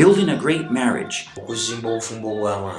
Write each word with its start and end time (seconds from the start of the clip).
Building 0.00 0.30
a 0.30 0.36
Great 0.36 0.70
Marriage 0.70 1.28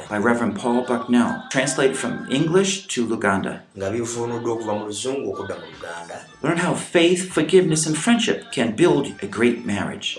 by 0.10 0.18
Reverend 0.18 0.56
Paul 0.56 0.82
Bucknell, 0.88 1.44
translated 1.52 1.96
from 1.96 2.26
English 2.32 2.88
to 2.88 3.06
Luganda. 3.06 3.62
nga 3.78 3.92
bivunuddwa 3.92 4.54
okuva 4.54 4.74
mu 4.80 4.86
luzungu 4.86 5.30
okudda 5.34 5.56
mu 5.56 5.66
luganda 5.74 6.26
Learn 6.42 6.58
how 6.58 6.74
faith, 6.74 7.32
forgiveness, 7.32 7.86
and 7.86 7.96
friendship 7.96 8.52
can 8.52 8.76
build 8.76 9.14
a 9.22 9.28
great 9.28 9.66
marriage. 9.66 10.18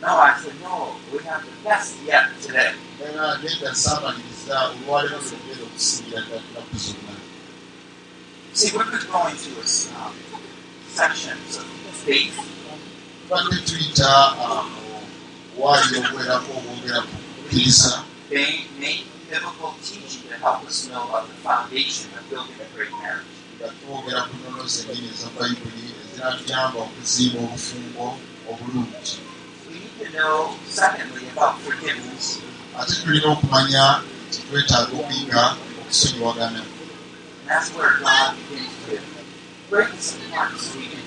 No, 0.00 0.08
I 0.18 0.34
said, 0.42 0.54
no, 0.62 0.96
we 1.12 1.18
have 1.24 1.44
the 1.44 1.68
best 1.68 1.94
yet 2.06 2.24
today. 2.46 2.72
era 3.04 3.38
nedda 3.42 3.74
saamaliriza 3.74 4.68
olwaleero 4.68 5.16
lwogenda 5.18 5.64
okusingira 5.64 6.20
ddala 6.22 6.66
zonna 6.74 7.14
See, 8.52 8.70
been 8.76 8.88
going 9.12 9.36
through 9.36 9.62
um, 9.96 10.14
sections 10.88 11.56
of 11.58 11.64
tubadde 12.04 13.56
tuyita 13.66 14.08
ah, 14.08 14.64
mu 14.64 15.62
waayiro 15.62 16.00
obwerako 16.08 16.50
obwogera 16.58 17.00
ku 17.08 17.14
kukkiriza 17.36 17.92
main, 18.32 18.64
main 18.80 19.04
biblical 19.28 19.72
teaching 19.84 20.24
to 20.28 20.34
help 20.44 20.64
us 20.68 20.88
know 20.88 21.02
about 21.08 21.28
the 21.28 21.36
foundation 21.44 22.08
of 22.18 22.22
building 22.30 22.56
a 22.64 22.66
great 22.74 22.92
marriage. 23.02 23.28
nga 23.60 23.68
twogera 23.78 24.20
ku 24.28 24.32
nnono 24.40 24.64
zennyini 24.72 25.08
eza 25.14 25.28
bayibuli 25.36 25.84
eziratuyamba 26.02 26.78
okuzimba 26.86 27.38
obufumbo 27.46 28.06
obulungi 28.50 29.14
We 29.70 29.78
need 29.78 29.94
to 30.02 30.08
know, 30.18 30.56
secondly, 30.66 31.28
about 31.36 31.54
forgiveness. 31.62 32.24
ate 32.80 32.92
tulina 33.04 33.28
okumanya 33.34 33.84
nti 34.28 34.38
twetaaga 34.48 34.92
okuyiga 35.00 35.42
okusonyiwagana 35.80 36.62
that's 37.46 37.68
where 37.76 37.92
God 38.02 38.28
begins 38.48 38.72
to 38.86 38.94
break 39.70 39.90
us 39.98 40.08
apart 40.16 40.54
so 40.58 40.78
he 40.78 40.86
can 40.88 41.02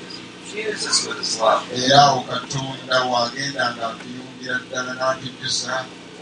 era 0.54 1.98
awo 2.08 2.20
katonda 2.30 2.96
wagenda 3.12 3.64
nga 3.74 3.86
atuyungira 3.92 4.56
ddala 4.64 4.92
n'atujjusa 4.98 5.74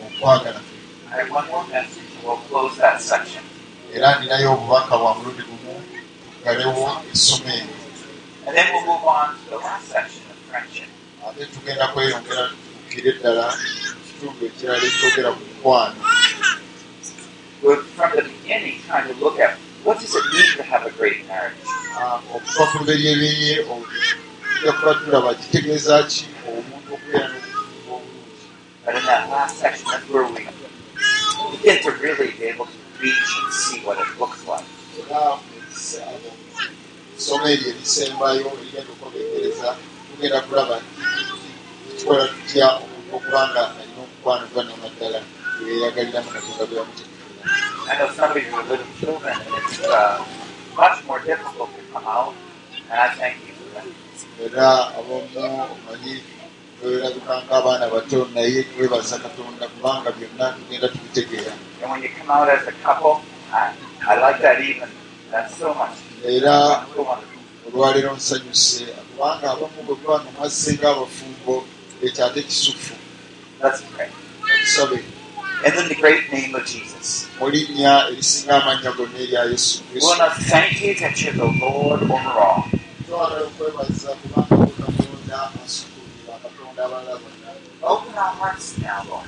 okwagala. 0.04 0.62
Era 3.96 4.08
ninayo 4.20 4.48
obubaka 4.56 4.94
bwa 5.02 5.12
mulundi 5.16 5.44
gumu 5.50 5.74
tugalewo 6.34 6.86
essomo 7.12 7.50
eryo 7.58 7.76
friendship. 10.48 10.90
ate 11.28 11.46
tugenda 11.54 11.86
kweyongera 11.94 12.44
tutuukire 12.50 13.12
ddala 13.20 13.46
kitundu 14.06 14.42
ekirala 14.50 14.84
ekyogera 14.90 15.30
ku 15.38 15.42
mukwano 15.50 16.00
What 19.84 20.00
does 20.00 20.16
it 20.16 20.24
mean 20.34 20.58
to 20.58 20.64
have 20.64 20.86
a 20.86 20.92
great 20.92 21.28
marriage? 21.28 21.58
Okuva 22.36 22.64
ku 22.70 22.76
luberyebeye 22.80 23.66
tujja 23.66 24.72
kuba 24.78 24.94
tulaba 25.02 25.30
kitegeeza 25.42 26.04
ki 26.10 26.26
omuntu 26.48 26.90
okubeera 26.94 27.28
n'obufumbo 27.32 27.94
obulungi 27.98 28.46
But 28.86 28.96
in 28.96 29.04
that 29.06 29.30
last 29.30 29.58
section, 29.58 29.86
that's 29.92 30.08
where 30.10 30.26
we 30.30 30.46
begin 31.58 31.78
to 31.82 31.92
really 31.98 32.30
be 32.38 32.44
able 32.54 32.66
to 32.66 32.78
reach 33.02 33.30
and 33.42 33.54
see 33.54 33.80
what 33.86 33.98
it 33.98 34.10
looks 34.20 34.42
like. 34.48 34.70
essomo 37.18 37.46
eryo 37.54 37.68
erisembayo 37.74 38.48
erigenda 38.58 38.92
okwegereza 38.94 39.70
tugenda 40.08 40.40
kulaba 40.46 40.76
nti 40.82 41.22
kikola 41.98 42.24
tutya 42.34 42.68
omuntu 42.82 43.10
okuba 43.18 43.42
nga 43.50 43.62
alina 43.80 44.00
omukwano 44.06 44.46
gwanona 44.52 44.88
ddala 44.94 45.20
weyeyagaliramu 45.62 46.30
katonda 46.36 46.64
bwe 46.68 46.78
yamutegeera 46.80 47.11
I 47.90 47.98
know 48.00 48.10
some 48.14 48.32
of 48.32 48.38
you 48.38 48.54
are 48.56 48.64
little 48.64 48.86
children, 49.00 49.34
and 49.34 49.54
it's 49.64 49.80
uh, 49.84 50.26
much 50.78 51.04
more 51.06 51.20
difficult 51.20 51.70
to 51.76 51.82
come 51.94 52.06
out, 52.08 52.34
and 52.90 53.00
I 53.00 53.10
thank 53.16 53.38
you 53.48 53.54
for 53.54 53.68
that. 53.76 53.86
era 54.42 54.94
abamu 54.98 55.68
omanyi 55.74 56.24
werabika 56.84 57.34
ng'abaana 57.46 57.86
bato 57.94 58.28
naye 58.34 58.64
twebaza 58.64 59.20
katonda 59.20 59.68
kubanga 59.68 60.12
byonna 60.12 60.46
tugenda 60.58 60.88
tubitegeera 60.90 61.54
And 61.82 61.92
when 61.92 62.04
you 62.04 62.10
come 62.10 62.30
out 62.32 62.50
as 62.50 62.68
a 62.68 62.72
couple, 62.84 63.22
I, 63.54 63.74
I 64.08 64.14
like 64.20 64.42
that 64.42 64.62
even. 64.62 64.90
That's 65.32 65.56
so 65.58 65.74
much. 65.74 65.98
era 66.26 66.86
olwaleero 67.68 68.16
nsanyuse 68.16 68.86
kubanga 69.12 69.52
abamu 69.52 69.84
bwe 69.86 69.96
kuba 69.96 70.20
nga 70.22 70.32
mwassenga 70.38 70.90
abafumbo 70.90 71.64
ekyo 72.06 72.26
ate 72.26 72.42
kisufu 72.44 72.94
Let's 73.62 73.84
tusabe 75.62 75.82
In 75.82 75.88
the 75.90 75.96
great 75.96 76.32
name 76.32 76.56
of 76.56 76.66
Jesus, 76.66 77.30
we 77.40 77.52
want 80.02 80.20
to 80.20 80.42
thank 80.44 80.82
you 80.82 80.96
that 80.96 81.22
you're 81.24 81.34
the 81.34 81.46
Lord 81.46 82.02
over 82.04 82.16
all. 82.16 82.68
Open 87.84 88.14
our 88.14 88.34
hearts 88.38 88.78
now, 88.80 89.04
Lord. 89.10 89.26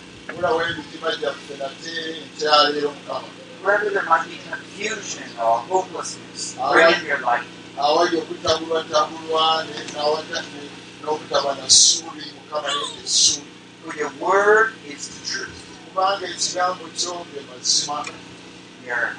Wherever 3.63 3.89
there 3.89 4.03
might 4.03 4.27
be 4.27 4.37
confusion 4.49 5.23
or 5.39 5.59
hopelessness, 5.59 6.57
bring 6.71 6.93
in 6.99 7.05
your 7.05 7.19
light. 7.21 7.43
awali 7.77 8.17
okutabulwatabulwa 8.17 9.65
n'obutaba 11.03 11.55
na 11.55 11.69
ssuubi 11.69 12.25
mukama 12.35 12.69
yete 12.69 12.99
essuubi 13.03 13.47
For 13.83 13.95
your 13.97 14.11
word 14.21 14.73
is 14.87 15.09
the 15.09 15.21
truth. 15.27 15.62
Kubanga 15.93 16.25
ekigambo 16.33 16.83
kyo 16.97 17.13
ge 17.29 17.39
mazima 17.49 17.97
You're 18.85 19.13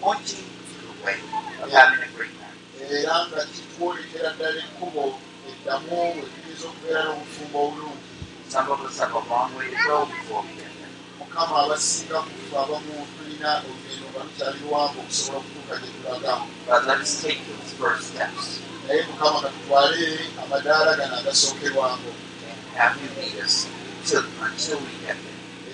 pointing 0.00 0.46
to 0.70 0.76
the 0.86 0.94
way 1.04 1.18
of 1.62 1.68
having 1.74 2.02
a 2.06 2.10
great 2.14 2.30
marriage. 2.38 2.94
era 2.98 3.16
nga 3.26 3.42
kitwolekera 3.54 4.30
ddala 4.36 4.58
ekkubo 4.64 5.04
eddamu 5.50 5.96
bwe 6.14 6.26
tuyinza 6.32 6.64
okubeera 6.70 7.00
n'obufumbo 7.06 7.58
obulungi 7.66 8.06
Some 8.52 8.68
of 8.74 8.80
us 8.86 8.98
have 9.02 9.14
a 9.20 9.22
long 9.30 9.50
way 9.58 9.66
to 9.74 9.78
go 9.86 9.96
before 10.06 10.42
we 10.46 10.52
get 10.60 10.70
there. 10.78 10.94
mukama 11.18 11.54
abasinga 11.64 12.18
kufe 12.26 12.54
abamu 12.62 12.94
tulina 13.14 13.50
olugendo 13.66 14.06
nga 14.10 14.20
lukyali 14.26 14.58
luwanvu 14.62 14.98
okusobola 15.02 15.38
okutuuka 15.42 15.74
gye 15.82 15.90
tulaga 15.96 16.32
But 16.66 16.80
let 16.88 16.98
us 17.04 17.12
take 17.22 17.40
those 17.50 17.70
first 17.80 18.04
steps 18.14 18.44
naye 18.86 19.02
mukama 19.10 19.38
katutwale 19.44 20.06
amadaala 20.42 20.90
gano 20.98 21.14
agasookerwango 21.20 22.10
and 22.48 22.58
have 22.78 22.94
you 23.02 23.08
lead 23.18 23.36
us 23.44 23.66
to, 24.08 24.16
until 24.46 24.78
we 24.86 24.92
get 25.06 25.18
there. 25.18 25.29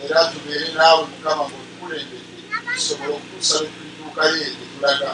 Era 0.06 0.31
tubeere 0.31 0.69
naawe 0.77 1.03
mukama 1.11 1.43
ngaotukulembedde 1.49 2.39
tusobole 2.75 3.12
okutuusa 3.17 3.55
lwe 3.59 3.69
tulituukayo 3.75 4.34
gye 4.39 4.67
tulaga. 4.72 5.11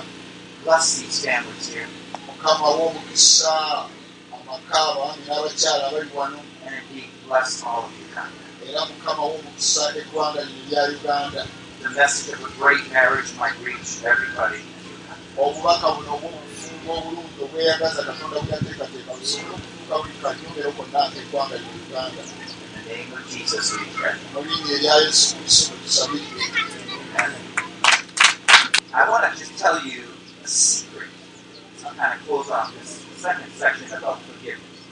Mukama 2.26 2.66
w'omukisa 2.76 3.52
amaka 4.36 4.76
abaami 4.88 5.22
n'abakyala 5.26 5.84
abali 5.88 6.10
wano. 6.16 6.38
Era 8.68 8.80
mukama 8.90 9.22
w'omukisa 9.30 9.82
eggwanga 10.00 10.40
lino 10.48 10.62
erya 10.68 10.82
uganda. 10.98 11.42
The 11.82 11.90
message 11.98 12.34
of 12.34 12.40
a 12.44 12.50
great 12.60 12.84
marriage 12.92 13.30
might 13.40 13.56
reach 13.66 13.90
everybody. 14.04 14.60
In 14.60 14.68
Uganda. 14.92 15.16
obubaka 15.42 15.86
buno 15.96 16.10
obw'obufumbo 16.16 16.90
obulungi 16.98 17.38
obweyagaza 17.44 18.00
katonda 18.08 18.36
bweyateekateeka 18.44 19.12
busobole 19.18 19.54
okutuuka 19.56 19.94
buli 20.00 20.14
kanyongero 20.22 20.70
konna 20.76 20.98
ak'eggwanga 21.06 21.56
lino 21.60 21.74
uganda 21.86 22.22
name 22.92 23.12
of 23.12 23.26
Jesus 23.28 23.72
we 23.72 23.84
pray. 23.94 24.12
Amen. 24.36 24.52
I 28.94 29.08
want 29.08 29.32
to 29.32 29.38
just 29.38 29.58
tell 29.58 29.82
you 29.84 30.04
a 30.44 30.46
secret. 30.46 31.08
I'll 31.86 31.94
kind 31.94 32.20
of 32.20 32.26
close 32.26 32.50
off 32.50 32.74
this 32.78 33.04
second 33.16 33.50
section 33.52 33.96
about 33.96 34.20
forgiveness. 34.22 34.88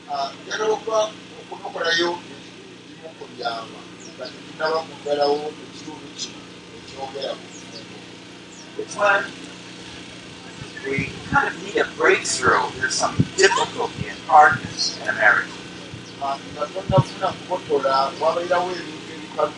It's 8.79 8.97
when 8.97 9.25
we 10.88 11.11
kind 11.31 11.49
of 11.49 11.62
need 11.64 11.76
a 11.76 11.85
breakthrough. 11.97 12.70
There's 12.79 12.94
some 12.94 13.14
difficulty 13.37 14.08
and 14.08 14.19
hardness 14.26 14.99
in 15.02 15.08
a 15.08 15.12
marriage. 15.12 15.60
Nga 16.21 16.65
tonnafuna 16.73 17.29
kukotola 17.37 17.93
wabeerawo 18.21 18.69
ebintu 18.81 19.09
ebikalu 19.17 19.57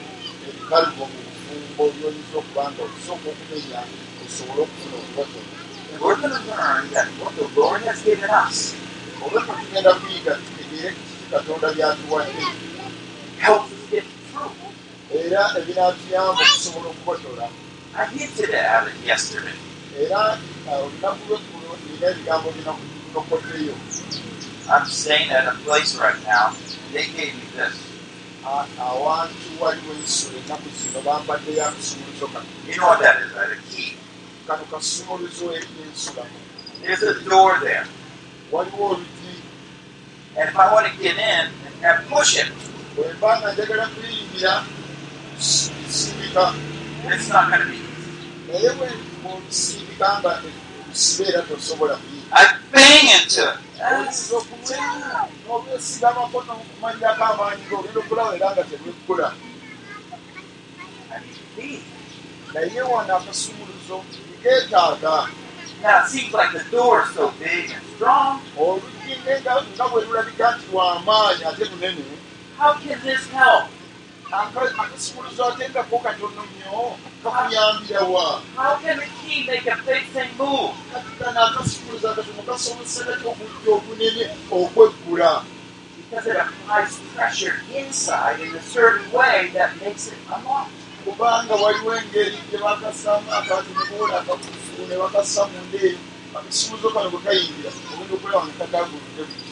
ebikalubo 0.49 1.05
mu 1.12 1.19
bufumbo 1.26 1.82
by'oyinza 1.94 2.35
okuba 2.41 2.62
nga 2.70 2.82
osooka 2.87 3.26
okumenya 3.32 3.81
osobole 4.23 4.61
okufuna 4.64 4.94
okukotola 5.00 5.50
olwekwe 9.23 9.53
tugenda 9.61 9.91
kuyiga 9.99 10.32
tutegere 10.43 10.91
katonda 11.31 11.67
byatuwadde 11.75 12.43
era 15.20 15.41
ebinaatuyamba 15.59 16.43
okusobola 16.47 16.88
okukotola 16.93 17.47
era 20.03 20.20
olunaku 20.82 21.23
lweggulo 21.29 21.70
nina 21.82 22.06
ebigambo 22.12 22.49
binokoddeyo 22.56 23.76
I'm 24.70 24.87
staying 24.87 25.31
at 25.31 25.47
a 25.49 25.56
place 25.64 25.97
right 25.99 26.17
now. 26.26 26.55
They 26.93 27.06
gave 27.06 27.35
me 27.35 27.47
this. 27.56 27.76
awantu 28.81 29.49
waliwo 29.61 29.94
ensula 30.00 30.38
ennaku 30.38 30.69
zino 30.82 31.00
bambaddeyo 31.03 31.67
akasumuluzo 31.67 32.26
kano 32.29 32.44
You 32.69 32.76
know 32.76 32.88
what 32.88 33.00
that 33.00 33.20
is, 33.23 33.32
right? 33.32 33.53
A 33.53 33.56
key. 33.70 33.97
kano 34.47 34.64
kasumuluzo 34.70 35.53
ensula 35.55 36.25
There's 36.82 37.03
a 37.03 37.20
door 37.29 37.59
there. 37.61 37.87
waliwo 38.53 38.88
oluti 38.88 39.35
And 40.37 40.49
if 40.49 40.56
I 40.56 40.73
want 40.75 40.87
to 40.93 41.03
get 41.03 41.17
in 41.19 41.47
and 41.85 42.09
push 42.09 42.38
it, 42.38 42.53
bwe 42.97 43.12
mba 43.12 43.38
nga 43.41 43.53
njagala 43.53 43.87
kuyingira 43.87 44.64
sindika 45.38 46.55
it's 47.12 47.29
not 47.29 47.49
going 47.50 47.61
to 47.62 47.69
be 47.69 47.76
easy. 47.76 48.53
naye 48.53 48.70
bwe 48.79 48.88
olusindika 49.32 50.19
nga 50.20 50.43
lusibe 50.88 51.29
era 51.29 51.43
tosobola 51.43 51.94
kuyingira 51.97 52.37
I 52.37 52.44
bang 52.73 53.23
into 53.23 53.43
it. 53.49 53.59
Oyinza 53.88 54.34
okumwenya 54.40 54.88
n'obwesiga 55.43 56.06
amakono 56.12 56.52
kumanyirako 56.69 57.23
amaanyi 57.31 57.62
ng'ogenda 57.67 57.99
okulaba 58.02 58.32
era 58.37 58.49
nga 58.52 58.62
leave. 61.56 61.84
naye 62.52 62.81
wano 62.90 63.12
akasumuluzo 63.17 63.96
keetaaga 64.43 65.14
Now 65.82 66.05
it 66.05 66.08
seems 66.11 66.32
like 66.32 66.52
the 66.52 66.64
door 66.70 67.02
is 67.02 67.11
so 67.11 67.32
big 67.40 67.70
and 67.73 67.84
strong. 67.96 68.40
How 72.56 72.75
can 72.75 73.00
this 73.02 73.26
help? 73.31 73.69
Aka- 74.32 74.75
akasumuluzo 74.82 75.43
ate 75.49 75.64
nga 75.70 75.82
ko 75.90 75.96
katono 75.99 76.43
nnyo 76.49 76.96
kakuyambira 77.23 78.00
wa 78.14 78.40
How 78.56 78.76
can 78.82 78.96
the 78.99 79.06
key 79.20 79.44
make 79.46 79.67
a 79.67 79.76
big 79.87 80.05
thing 80.14 80.31
move? 80.38 80.73
kati 80.93 81.11
obujja 83.29 83.70
obunene 83.76 84.25
okweggula 84.50 85.44
Because 86.11 86.26
it 86.31 86.37
applies 86.37 86.93
pressure 87.17 87.56
inside 87.75 88.40
in 88.40 88.55
a 88.55 88.62
certain 88.62 89.06
way 89.12 89.49
that 89.55 89.70
makes 89.81 90.08
it 90.08 90.19
unlocked. 90.35 90.73
kubanga 91.05 91.55
waliwo 91.55 91.94
engeri 91.96 92.38
gye 92.50 92.58
bakasamu 92.58 93.32
akantu 93.35 93.70
nebuwola 93.78 94.20
akakufu 94.20 94.82
ne 94.88 94.96
bakassa 94.99 95.46
munda 95.49 95.78
eyo 95.87 95.99
akasumuluzo 96.38 96.88
kano 96.90 97.11
bwe 97.11 97.20
kayingira 97.25 97.70
ogenda 97.93 98.14
okulaba 98.14 98.44
nga 98.46 98.55
kataguludde 98.58 99.23
buti 99.28 99.50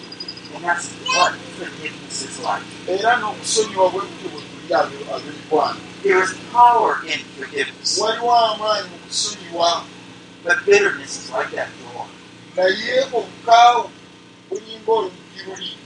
And 0.54 0.64
that's 0.64 0.86
what 1.16 1.32
forgiveness 1.58 2.22
is 2.26 2.36
like. 2.42 2.64
era 2.88 3.16
n'okusonyiwa 3.20 3.86
bwe 3.92 4.00
butyo 4.06 4.28
bwe 4.32 4.42
tuli 4.70 5.02
abe- 5.04 5.10
ab'emikwano 5.14 5.80
There 6.02 6.22
is 6.24 6.32
power 6.52 7.02
in 7.04 7.20
forgiveness. 7.36 7.98
waliwo 8.00 8.32
amaanyi 8.36 8.88
mu 8.90 8.98
kusonyiwa 9.04 9.84
But 10.44 10.64
bitterness 10.64 11.12
is 11.20 11.30
like 11.36 11.50
that 11.56 11.68
door. 11.82 12.06
naye 12.56 13.04
obukaawu 13.12 13.90
bulinga 14.48 14.92
oluggi 14.92 15.40
luli 15.46 15.76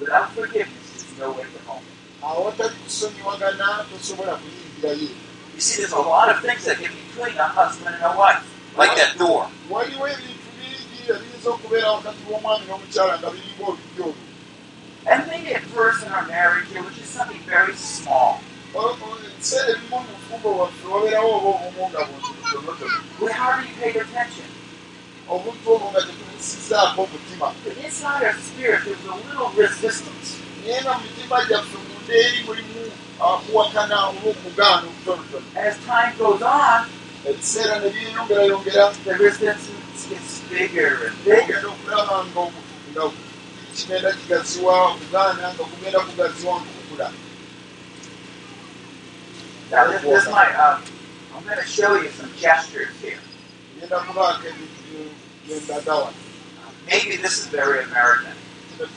Without 0.00 0.28
forgiveness, 0.34 0.86
there's 0.98 1.18
no 1.20 1.30
way 1.30 1.44
to 1.54 1.60
home. 1.70 1.86
awatali 2.22 2.74
kusonyiwagana 2.84 3.86
tosobola 3.90 4.34
kuyingirayo 4.40 5.08
You 5.54 5.60
see, 5.60 5.76
there's 5.82 5.92
a 5.92 5.98
lot 6.00 6.28
of 6.32 6.40
things 6.40 6.64
that 6.64 6.80
get 6.80 6.90
between 6.90 7.36
a 7.36 7.44
husband 7.44 7.94
and 7.94 8.04
a 8.04 8.16
wife, 8.18 8.40
like 8.78 8.96
that 8.96 9.18
door. 9.18 9.46
waliwo 9.70 10.08
ebintu 10.08 10.48
bingi 10.58 10.98
ebiyinza 11.12 11.50
okubeera 11.50 11.90
wakati 11.92 12.18
w'omwami 12.28 12.64
n'omukyala 12.66 13.18
nga 13.18 13.30
biringa 13.30 13.62
oluggi 13.68 14.00
olwo 14.02 14.14
And 15.10 15.26
maybe 15.26 15.54
at 15.54 15.62
first 15.62 16.04
in 16.06 16.12
our 16.12 16.26
marriage, 16.26 16.66
it 16.74 16.84
was 16.84 16.94
just 16.94 17.12
something 17.12 17.38
very 17.40 17.74
small. 17.74 18.40
O- 18.74 18.96
o- 19.02 19.18
ebiseera 19.26 19.70
ebimu 19.76 19.98
mu 20.00 20.06
bufumbo 20.16 20.48
bwaffe 20.56 20.84
wabeerawo 20.92 21.30
oba 21.36 21.48
obumu 21.66 21.84
nga 21.90 22.00
buntonotono 22.08 23.00
We 23.20 23.28
hardly 23.32 23.70
paid 23.80 23.96
attention. 23.96 24.46
But 25.28 25.42
inside 27.84 28.24
our 28.24 28.34
spirit, 28.34 28.84
there 28.84 28.94
was 28.94 29.06
a 29.06 29.14
little 29.28 29.50
resistance. 29.56 30.38
As 35.56 35.76
time 35.86 36.12
goes 36.18 36.42
on, 36.42 36.86
the 37.24 37.30
resistance 39.18 40.06
gets 40.08 40.40
bigger 40.50 41.06
and 41.06 41.14
bigger. 41.24 41.62
Kigenda 43.74 44.12
kigaziwa 44.12 44.74
okugaana 44.92 45.54
nga 45.54 45.64
kugenda 45.64 46.00
kugaziwa 46.00 46.54
might, 50.28 50.54
um, 50.58 50.82
I'm 51.34 51.44
going 51.44 51.56
to 51.56 51.64
show 51.64 51.94
you 52.02 52.10
some 52.10 52.30
gestures 52.36 52.94
here. 53.00 53.18
genda 53.82 53.98
kubaako 54.06 54.46
ebintu 54.48 54.82
byendagawa 55.46 56.12
Maybe 56.86 57.16
this 57.16 57.38
is 57.40 57.46
very 57.46 57.82
American. 57.84 58.32
But 58.78 58.88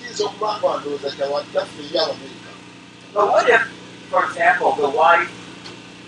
what 3.31 3.49
if, 3.49 3.61
for 4.09 4.25
example, 4.25 4.71
the 4.73 4.89
wife 4.89 5.29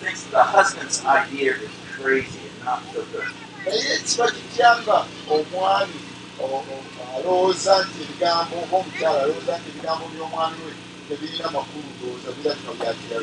thinks 0.02 0.24
the 0.24 0.44
husband's 0.44 1.06
idea 1.06 1.54
is 1.54 1.70
crazy 1.92 2.40
and 2.50 2.66
not 2.66 2.82
so 2.94 3.06
good? 3.14 3.28
Naye 7.18 7.26
alowooza 7.26 7.74
nti 7.86 7.98
ebigambo 8.04 8.54
oba 8.64 8.78
omukyala 8.78 9.18
alowooza 9.24 9.54
nti 9.58 9.68
ebigambo 9.72 10.04
by'omwami 10.14 10.58
we 10.66 10.72
tebirina 11.08 11.48
makulu 11.56 11.88
ndowooza 11.96 12.30
birabika 12.38 12.72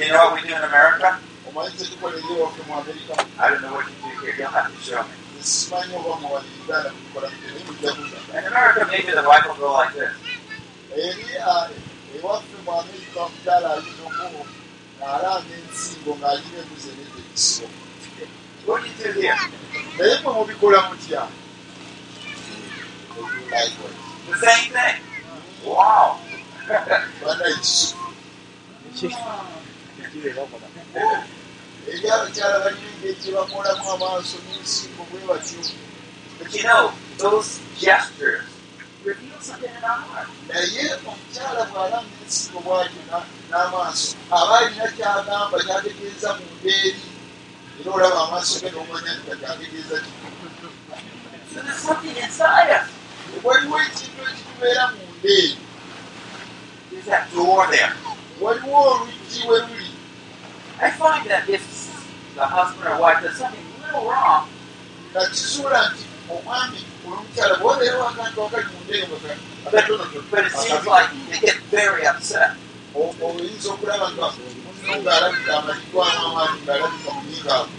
You 0.05 0.09
know 0.11 0.27
byakirabi 0.31 0.33
what 0.33 0.35
we 0.35 0.49
do 0.49 0.55
in 0.57 0.65
America? 0.71 1.09
omanyi 1.49 1.71
kyetukola 1.77 2.15
eri 2.19 2.33
ewaffe 2.35 2.63
mu 2.69 2.75
amerika 2.81 3.13
I 3.39 3.51
don't 3.51 3.61
know 3.63 3.75
what 3.77 3.87
you 3.91 3.97
do 4.03 4.09
here. 4.21 4.35
You'll 4.39 4.51
have 4.51 4.69
to 4.75 4.81
show 4.87 5.03
me. 5.09 5.15
simanyi 5.43 5.95
oba 5.97 6.17
muwali 6.21 6.49
uganda 6.63 6.91
mukola 6.97 7.27
mutene 7.31 7.61
mujja 7.67 7.91
kuza 7.97 8.19
In 8.39 8.47
America, 8.53 8.81
maybe 8.91 9.13
the 9.13 9.23
wife 9.29 9.47
will 9.49 9.59
go 9.63 9.69
like 9.79 9.93
this. 9.99 10.13
eri 10.97 11.27
ah, 11.51 11.69
ewaffe 12.17 12.57
mu 12.65 12.73
amerika 12.81 13.19
omukyala 13.27 13.67
ayinza 13.75 14.03
okuba 14.09 14.43
ng'alanga 14.99 15.55
ensingo 15.61 16.11
ng'alina 16.19 16.59
embuzi 16.63 16.89
ereeta 16.93 17.19
ekisibo 17.23 17.67
naye 19.99 20.15
mwe 20.23 20.33
mubikola 20.33 20.79
mutya 20.89 21.23
The 23.15 24.37
same 24.43 24.73
thing. 24.73 24.97
Wow. 25.65 26.19
bana 27.25 27.45
ekisubu 27.53 28.13
eri 31.93 32.09
abakyala 32.11 32.57
balina 32.65 32.89
engeri 32.91 33.15
gye 33.23 33.31
bakolamu 33.37 33.85
amaaso 33.95 34.37
n'ensingo 34.45 35.03
bwe 35.11 35.21
batyo 35.29 35.61
But 36.39 36.51
you 36.55 36.63
know, 36.65 36.85
those 37.19 37.61
gestures 37.79 38.45
reveal 39.05 39.39
something 39.41 39.71
in 39.79 39.85
our 39.85 40.01
heart. 40.11 40.29
naye 40.49 40.85
omukyala 40.97 41.63
bw'alanga 41.71 42.17
ensingo 42.25 42.59
bwatyo 42.67 43.01
na- 43.11 43.29
n'amaaso 43.51 44.17
aba 44.37 44.55
alina 44.59 44.87
kyagamba 44.97 45.57
kyategeeza 45.67 46.29
mu 46.39 46.45
ndeeri 46.59 47.01
era 47.81 47.91
olaba 47.97 48.19
amaaso 48.27 48.55
ge 48.61 48.69
n'omanya 48.73 49.13
nti 49.21 49.33
kyategeeza 49.41 49.97
ki 50.05 50.13
Waliwo 53.43 53.77
ekintu 53.87 54.21
ekitubeera 54.31 54.85
mu 54.93 55.03
ndeeri 55.19 55.59
There's 56.91 57.07
that 57.07 57.25
door 57.35 57.67
there. 57.71 57.93
waliwo 58.41 58.79
oluggi 58.91 59.41
we 59.49 59.59
luli 59.61 59.91
I 60.81 60.91
find 60.91 61.23
that 61.31 61.49
if 61.49 61.63
the 62.35 62.47
husband 62.47 62.89
or 62.93 62.99
wife 63.01 63.23
does 63.23 63.37
something 63.39 63.63
a 63.63 63.87
little 63.87 64.11
wrong, 64.11 64.49
nga 65.13 65.21
kizuula 65.31 65.81
nti 65.91 66.05
omwami 66.35 66.81
olwomukyala 67.07 67.55
bwobeera 67.61 67.99
wakantu 67.99 68.41
wakali 68.41 68.67
mu 68.73 68.79
ndeeri 68.85 69.07
but, 69.11 69.85
but 70.31 70.45
it 70.47 70.53
seems 70.53 70.87
like 70.87 71.09
they 71.31 71.39
get 71.47 71.59
very 71.71 72.03
upset. 72.07 72.51
oyinza 72.95 73.69
okulaba 73.73 74.07
nga 74.13 74.27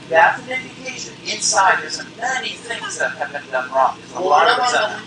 That's 0.10 0.42
an 0.42 0.52
indication 0.52 1.14
inside 1.26 1.82
there's 1.82 2.02
many 2.18 2.50
things 2.50 2.98
that 3.00 3.12
have 3.18 3.32
been 3.32 3.52
done 3.52 3.72
wrong. 3.72 3.98
There's 4.00 4.14
a 4.14 4.20
lot 4.20 4.48
of 4.50 4.58
resentment. 4.58 5.06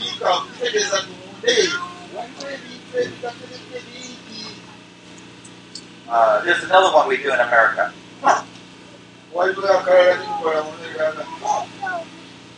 bingi 1.42 1.78
Uh, 6.08 6.42
there's 6.44 6.64
another 6.64 6.94
one 6.94 7.06
we 7.08 7.16
do 7.18 7.32
in 7.32 7.40
America. 7.40 7.92
mu 9.32 9.44
neganda 10.82 11.24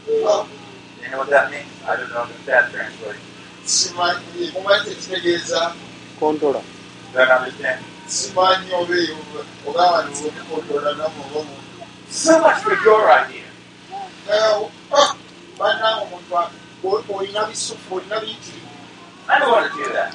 You 0.06 1.11
know 1.11 1.18
what 1.18 1.30
that 1.30 1.50
means? 1.50 1.66
I 1.87 1.97
don't 1.97 2.11
know 2.11 2.23
if 2.23 2.47
that 2.47 2.70
translates. 2.73 3.18
simanyi 3.64 4.52
mumanyi 4.54 4.85
tekitegeeza 4.85 5.75
kontola 6.20 6.62
Don't 7.14 7.30
understand. 7.30 7.89
Simanyi 8.11 8.69
oba 8.75 8.95
eyo 9.02 9.17
ogamba 9.69 9.99
niwomukontola 10.05 10.90
namu 10.99 11.21
oba 11.26 11.38
omuntu 11.40 11.71
So 12.11 12.40
much 12.40 12.59
for 12.62 12.75
your 12.85 13.07
idea. 13.23 13.47
bannange 15.59 16.02
omuntu 16.05 17.14
olina 17.14 17.45
bisufu 17.49 17.95
olina 17.95 18.21
biyitirivu 18.21 18.71
I 19.29 19.38
don't 19.38 19.52
want 19.52 19.73
to 19.73 19.79
do 19.79 19.93
that. 19.93 20.12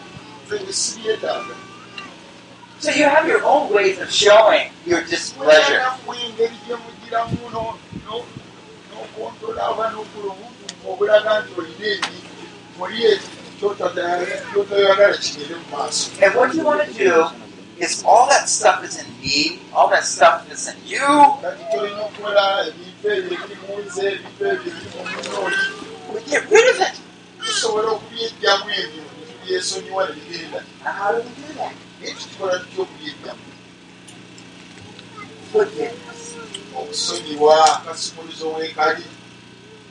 So 2.79 2.91
you 2.91 3.05
have 3.05 3.27
your 3.27 3.43
own 3.45 3.73
ways 3.73 3.97
of 3.99 4.11
showing 4.11 4.71
your 4.85 5.01
displeasure. 5.03 5.79
oba 5.79 6.13
And 16.21 16.35
what 16.35 16.53
you 16.53 16.63
want 16.63 16.81
to 16.85 16.93
do 16.93 17.44
is 17.79 18.03
all 18.05 18.27
that 18.29 18.47
stuff 18.49 18.83
is 18.83 18.97
in 19.03 19.07
me, 19.21 19.59
all 19.73 19.89
that 19.89 20.05
stuff 20.05 20.49
is 20.51 20.67
in 20.67 20.75
you. 20.85 20.99
We 26.13 26.21
get 26.31 26.49
rid 26.49 26.75
of 26.75 26.81
it. 26.81 27.01
how 30.83 31.11
do 31.11 31.21
we 31.21 31.29
do 31.47 31.53
that? 31.55 31.73
Forgiveness. 35.51 36.35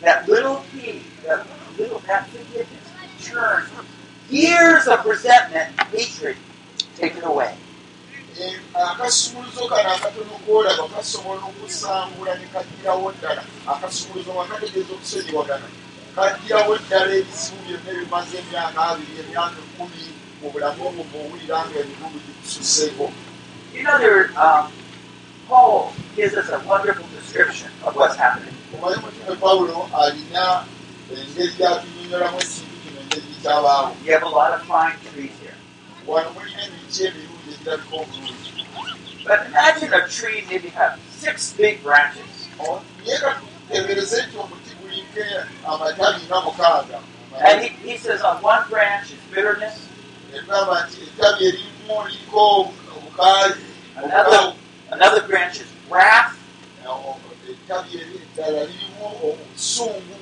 That 0.01 0.29
little 0.29 0.65
key, 0.73 1.03
that 1.27 1.47
little 1.79 2.01
that 2.01 2.29
forgiveness, 2.29 2.93
turn 3.23 3.65
years 4.29 4.87
of 4.87 5.05
resentment, 5.07 5.79
hatred, 5.91 6.37
take 6.97 7.17
it 7.17 7.25
away. 7.25 7.57
Akasumuluzo 8.35 9.69
kano 9.69 9.91
akatono 9.95 10.35
koolaba 10.45 10.89
kasobola 10.95 11.43
okusangula 11.51 12.35
ne 12.35 12.47
kaggirawo 12.53 13.13
ddala 13.15 13.43
akasumuluzo 13.73 14.31
nga 14.35 14.45
kategeeza 14.51 14.93
okusonyiwagana 14.95 15.67
kaggirawo 16.17 16.73
ddala 16.83 17.13
ebizibu 17.21 17.63
byonna 17.67 17.91
ebimaze 17.95 18.35
emyaka 18.43 18.79
abiri 18.91 19.13
emyaka 19.23 19.59
ekumi 19.65 20.03
mu 20.41 20.47
bulamu 20.53 20.81
obwo 20.89 21.03
bwowulira 21.11 21.59
nga 21.67 21.79
know, 23.85 23.99
there, 23.99 24.31
um, 24.39 24.73
Paul 25.49 25.93
gives 26.17 26.35
us 26.35 26.49
a 26.49 26.59
wonderful 26.67 27.07
description 27.15 27.71
of 27.85 27.95
what's 27.95 28.17
happening. 28.17 28.55
pawulo 29.41 29.89
alina 29.95 30.65
engeri 31.11 31.53
gyatunyonyolamu 31.59 32.39
ekintu 32.43 32.75
kino 32.83 32.99
engeri 33.03 33.27
gikyabaawo 33.31 33.95
You 34.05 34.13
have 34.13 34.23
a 34.23 34.29
lot 34.29 34.51
of 34.57 34.63
fine 34.67 34.97
trees 35.13 35.35
here. 35.43 35.59
wano 36.07 36.31
mulina 36.35 36.63
emiti 36.67 37.03
emirungi 37.45 37.55
egirabika 37.55 37.97
obulungi 37.97 38.55
But 39.27 39.47
imagine 39.47 39.93
a 39.95 40.07
tree 40.09 40.45
maybe 40.51 40.69
have 40.69 41.01
six 41.11 41.55
big 41.55 41.83
branches. 41.83 42.49
mukaaga 46.45 47.01
And 47.41 47.63
he, 47.63 47.69
he 47.69 47.97
says 47.97 48.21
on 48.23 48.43
one 48.43 48.69
branch 48.69 49.13
is 49.13 49.19
bitterness, 49.35 49.89
another, 53.97 54.55
another 54.91 55.27
branch 55.27 55.61
is 55.61 55.67
wrath. 55.91 56.39
lirimu 58.39 59.07
obusungu 59.23 60.19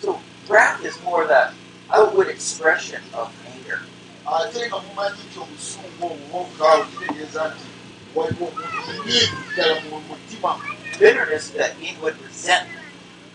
So 0.00 0.20
wrath 0.48 0.84
is 0.84 1.02
more 1.02 1.26
the 1.26 1.52
outward 1.92 2.28
expression 2.28 3.02
of 3.14 3.32
anger. 3.46 3.80
Ate 4.26 4.60
nga 4.68 4.78
mumanyi 4.84 5.20
nti 5.26 5.38
obusungu 5.44 6.04
obwo 6.06 6.36
obukaawo 6.40 6.82
kitegeeza 6.90 7.42
nti 7.50 7.66
waliwo 8.14 8.46
omunyiivu 8.48 9.38
ddala 9.52 9.74
mu 9.80 9.96
mutima 10.08 10.50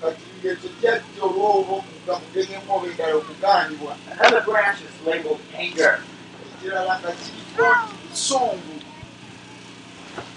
kati 0.01 0.25
ngekyo 0.37 0.69
jjajja 0.79 1.21
olwolwo 1.27 1.75
nga 2.03 2.13
mugengemu 2.21 2.67
oba 2.75 2.85
endala 2.87 3.15
okugaanibwa 3.19 3.91
Another 4.11 4.41
branch 4.47 4.79
is 4.87 4.95
labeled 5.05 5.41
anger. 5.63 5.93
ekirala 6.45 6.93
nga 7.01 7.11
kiriko 7.21 7.67
busungu 8.09 8.75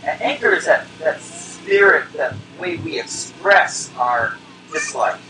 And 0.04 0.20
anger 0.22 0.52
is 0.54 0.64
that, 0.64 0.86
that 1.00 1.20
spirit, 1.20 2.12
that 2.16 2.34
way 2.58 2.76
we 2.76 2.98
express 2.98 3.90
our 3.98 4.36
dislike. 4.72 5.20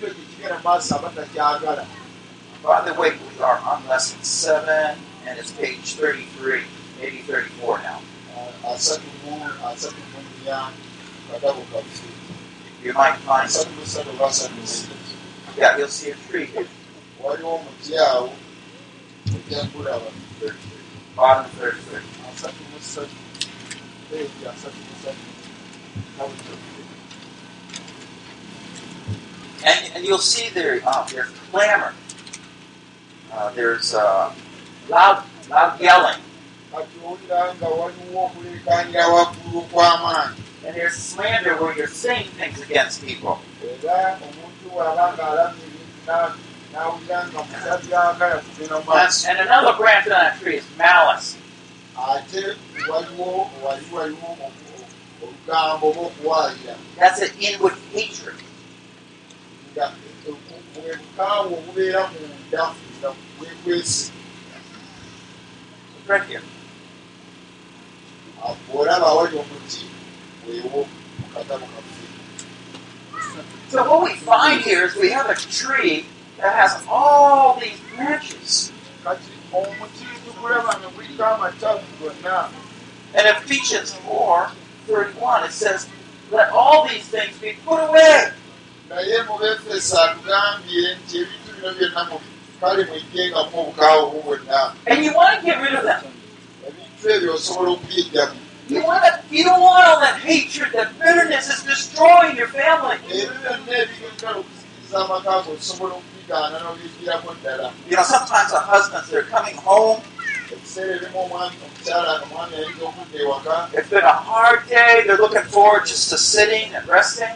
ekyo 0.00 0.14
tekigenda 0.14 0.60
maaso 0.64 0.96
abatakyagala 0.96 1.86
By 2.62 2.84
the 2.84 2.92
way, 2.94 3.12
we 3.12 3.42
are 3.42 3.58
on 3.64 3.86
lesson 3.88 4.22
7, 4.22 4.96
and 5.26 5.38
it's 5.38 5.50
page 5.52 5.94
33, 5.94 6.62
maybe 7.00 7.18
34 7.18 7.78
now. 7.80 8.00
You 12.84 12.92
might 12.92 13.16
find 13.24 13.48
something. 13.48 14.60
Yeah, 15.56 15.78
you'll 15.78 15.88
see 15.88 16.10
a 16.10 16.14
tree 16.28 16.46
here. 16.46 16.66
Bottom 21.16 21.46
33. 21.56 22.00
And, 29.64 29.92
and 29.94 30.04
you'll 30.04 30.18
see 30.18 30.48
there, 30.50 30.80
uh, 30.86 31.06
there's 31.08 31.30
clamor. 31.50 31.94
Uh, 33.32 33.50
there's 33.52 33.94
uh, 33.94 34.32
loud, 34.88 35.24
loud 35.48 35.80
yelling. 35.80 36.20
And 40.66 40.76
there's 40.76 40.94
slander 40.94 41.56
where 41.56 41.76
you're 41.76 41.88
saying 41.88 42.28
things 42.30 42.60
against 42.62 43.04
people. 43.04 43.40
maaso 48.84 49.28
And, 49.28 49.38
another 49.40 49.76
branch 49.76 50.06
on 50.06 50.10
that 50.10 50.40
tree 50.40 50.56
is 50.56 50.64
malice. 50.78 51.36
That's 56.96 57.20
an 57.20 57.30
inward 57.40 57.74
hatred. 57.92 58.34
Nga 59.72 59.86
bwebukaawo 60.74 61.52
obubeera 61.58 62.02
munda 62.12 62.64
nga 62.98 63.08
bwekwesi 63.38 64.12
It's 66.00 66.08
right 66.08 66.24
here. 66.26 66.42
bw'olaba 68.68 69.06
awali 69.06 69.36
omuti 69.42 69.86
weewo 70.46 70.80
mu 71.18 71.26
katabo 71.34 71.66
kaffe 71.72 71.90
So 73.70 73.78
what 73.88 74.02
we 74.02 74.14
find 74.16 74.60
here 74.62 74.84
is 74.84 74.96
we 74.96 75.10
have 75.10 75.30
a 75.30 75.34
tree 75.36 76.06
that 76.38 76.52
has 76.56 76.82
all 76.88 77.60
these 77.60 77.78
branches. 77.94 78.72
And 83.14 83.26
Ephesians 83.36 83.94
4, 83.94 84.50
31, 84.86 85.44
it 85.44 85.52
says, 85.52 85.88
Let 86.32 86.50
all 86.50 86.88
these 86.88 87.06
things 87.06 87.38
be 87.38 87.52
put 87.64 87.78
away. 87.88 88.32
Naye 88.90 89.16
mu 89.26 89.34
befeso 89.38 89.94
atugambye 90.04 90.82
nti 90.98 91.14
ebintu 91.22 91.48
bino 91.54 91.70
byonna 91.78 92.02
kale 92.60 92.82
mwejjengamu 92.88 93.54
obukaawo 93.60 94.02
obu 94.06 94.18
bwonna 94.26 94.60
And 94.90 94.98
you 95.04 95.12
want 95.14 95.32
to 95.40 95.46
get 95.46 95.58
rid 95.64 95.74
of 95.78 95.84
them. 95.88 96.02
ebintu 96.68 97.04
ebyo 97.14 97.30
osobola 97.34 97.70
okubyejjamu 97.74 98.36
You 98.70 98.84
want 98.86 99.02
to, 99.02 99.12
you 99.34 99.42
don't 99.42 99.62
want 99.62 99.84
all 99.88 99.98
that 99.98 100.20
hatred, 100.20 100.70
that 100.78 100.96
bitterness 101.00 101.46
is 101.50 101.60
destroying 101.64 102.36
your 102.36 102.46
family. 102.46 102.98
You 103.10 103.26
know, 107.96 108.02
sometimes 108.04 108.52
the 108.52 108.60
husbands, 108.60 109.10
they're 109.10 109.24
coming 109.24 109.56
home. 109.56 110.00
Ekiseera 110.52 110.92
ebimu 110.96 111.18
omwami 111.24 111.56
omukyala 111.66 112.12
nga 112.18 112.26
mwami 112.26 112.54
ayinza 112.56 112.84
okudda 112.84 113.18
ewaka 113.22 113.54
It's 113.76 113.90
been 113.90 114.04
a 114.04 114.18
hard 114.30 114.60
day. 114.68 115.02
They're 115.06 115.16
looking 115.16 115.46
forward 115.54 115.86
just 115.86 116.10
to 116.10 116.18
sitting 116.18 116.74
and 116.74 116.86
resting. 116.88 117.34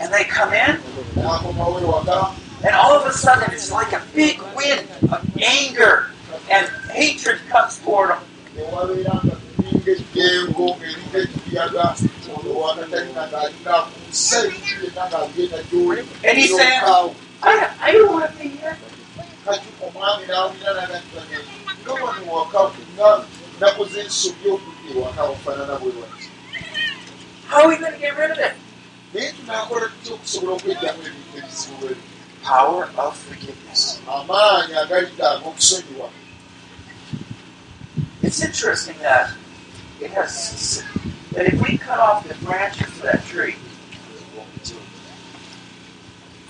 And 0.00 0.12
they 0.12 0.24
come 0.24 0.52
in, 0.52 0.80
and 2.64 2.74
all 2.74 2.92
of 2.98 3.06
a 3.06 3.12
sudden 3.12 3.50
it's 3.52 3.70
like 3.72 3.92
a 3.92 4.02
big 4.14 4.40
wind 4.54 4.88
of 5.10 5.20
anger 5.42 6.10
and 6.50 6.68
hatred 6.90 7.38
comes 7.48 7.78
toward 7.78 8.10
them. 8.10 8.22
And 16.24 16.38
he's 16.38 16.56
saying, 16.56 16.80
I, 17.42 17.70
I 17.80 17.92
don't 17.92 18.12
want 18.12 18.30
to 18.30 18.38
be 18.38 18.48
here. 18.48 18.76
kati 19.46 19.68
omwami 19.86 20.26
n'awulira 20.26 20.72
nagatane 20.74 21.38
nga 21.82 21.92
wano 22.02 22.32
waka 22.32 22.60
nga 22.96 23.08
nakoze 23.60 24.00
ensobi 24.00 24.48
okudda 24.54 24.90
ewaka 24.90 25.22
ofaanana 25.22 25.74
bwe 25.80 25.92
wati 26.00 26.26
How 27.48 27.62
are 27.62 27.68
we 27.68 27.76
going 27.78 27.92
to 27.92 27.98
get 27.98 28.16
rid 28.18 28.30
of 28.30 28.38
it? 28.38 28.54
naye 29.14 29.32
tunaakola 29.32 29.86
tutya 29.88 30.14
okusobola 30.14 30.52
okwejjamu 30.56 31.00
ebintu 31.06 31.38
ebizibu 31.38 31.74
bwe? 31.80 31.92
Power 32.42 32.84
of 32.98 33.12
forgiveness. 33.26 34.00
amaanyi 34.16 34.74
agalitaaga 34.82 35.46
okusonyiwa 35.48 36.08
It's 38.22 38.42
interesting 38.42 38.98
that 39.02 39.30
it 40.00 40.10
has 40.10 40.82
that 41.32 41.46
if 41.46 41.56
we 41.62 41.78
cut 41.78 41.98
off 42.00 42.26
the 42.26 42.34
branches 42.44 42.88
of 42.88 43.02
that 43.02 43.24
tree, 43.26 43.54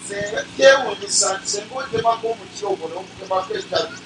senga 0.08 0.40
kyewuunyisa 0.56 1.28
nti 1.38 1.48
senga 1.52 1.74
otemako 1.80 2.26
omuti 2.32 2.62
ogwo 2.70 2.86
n'ogutemako 2.90 3.50
ettabi 3.58 3.96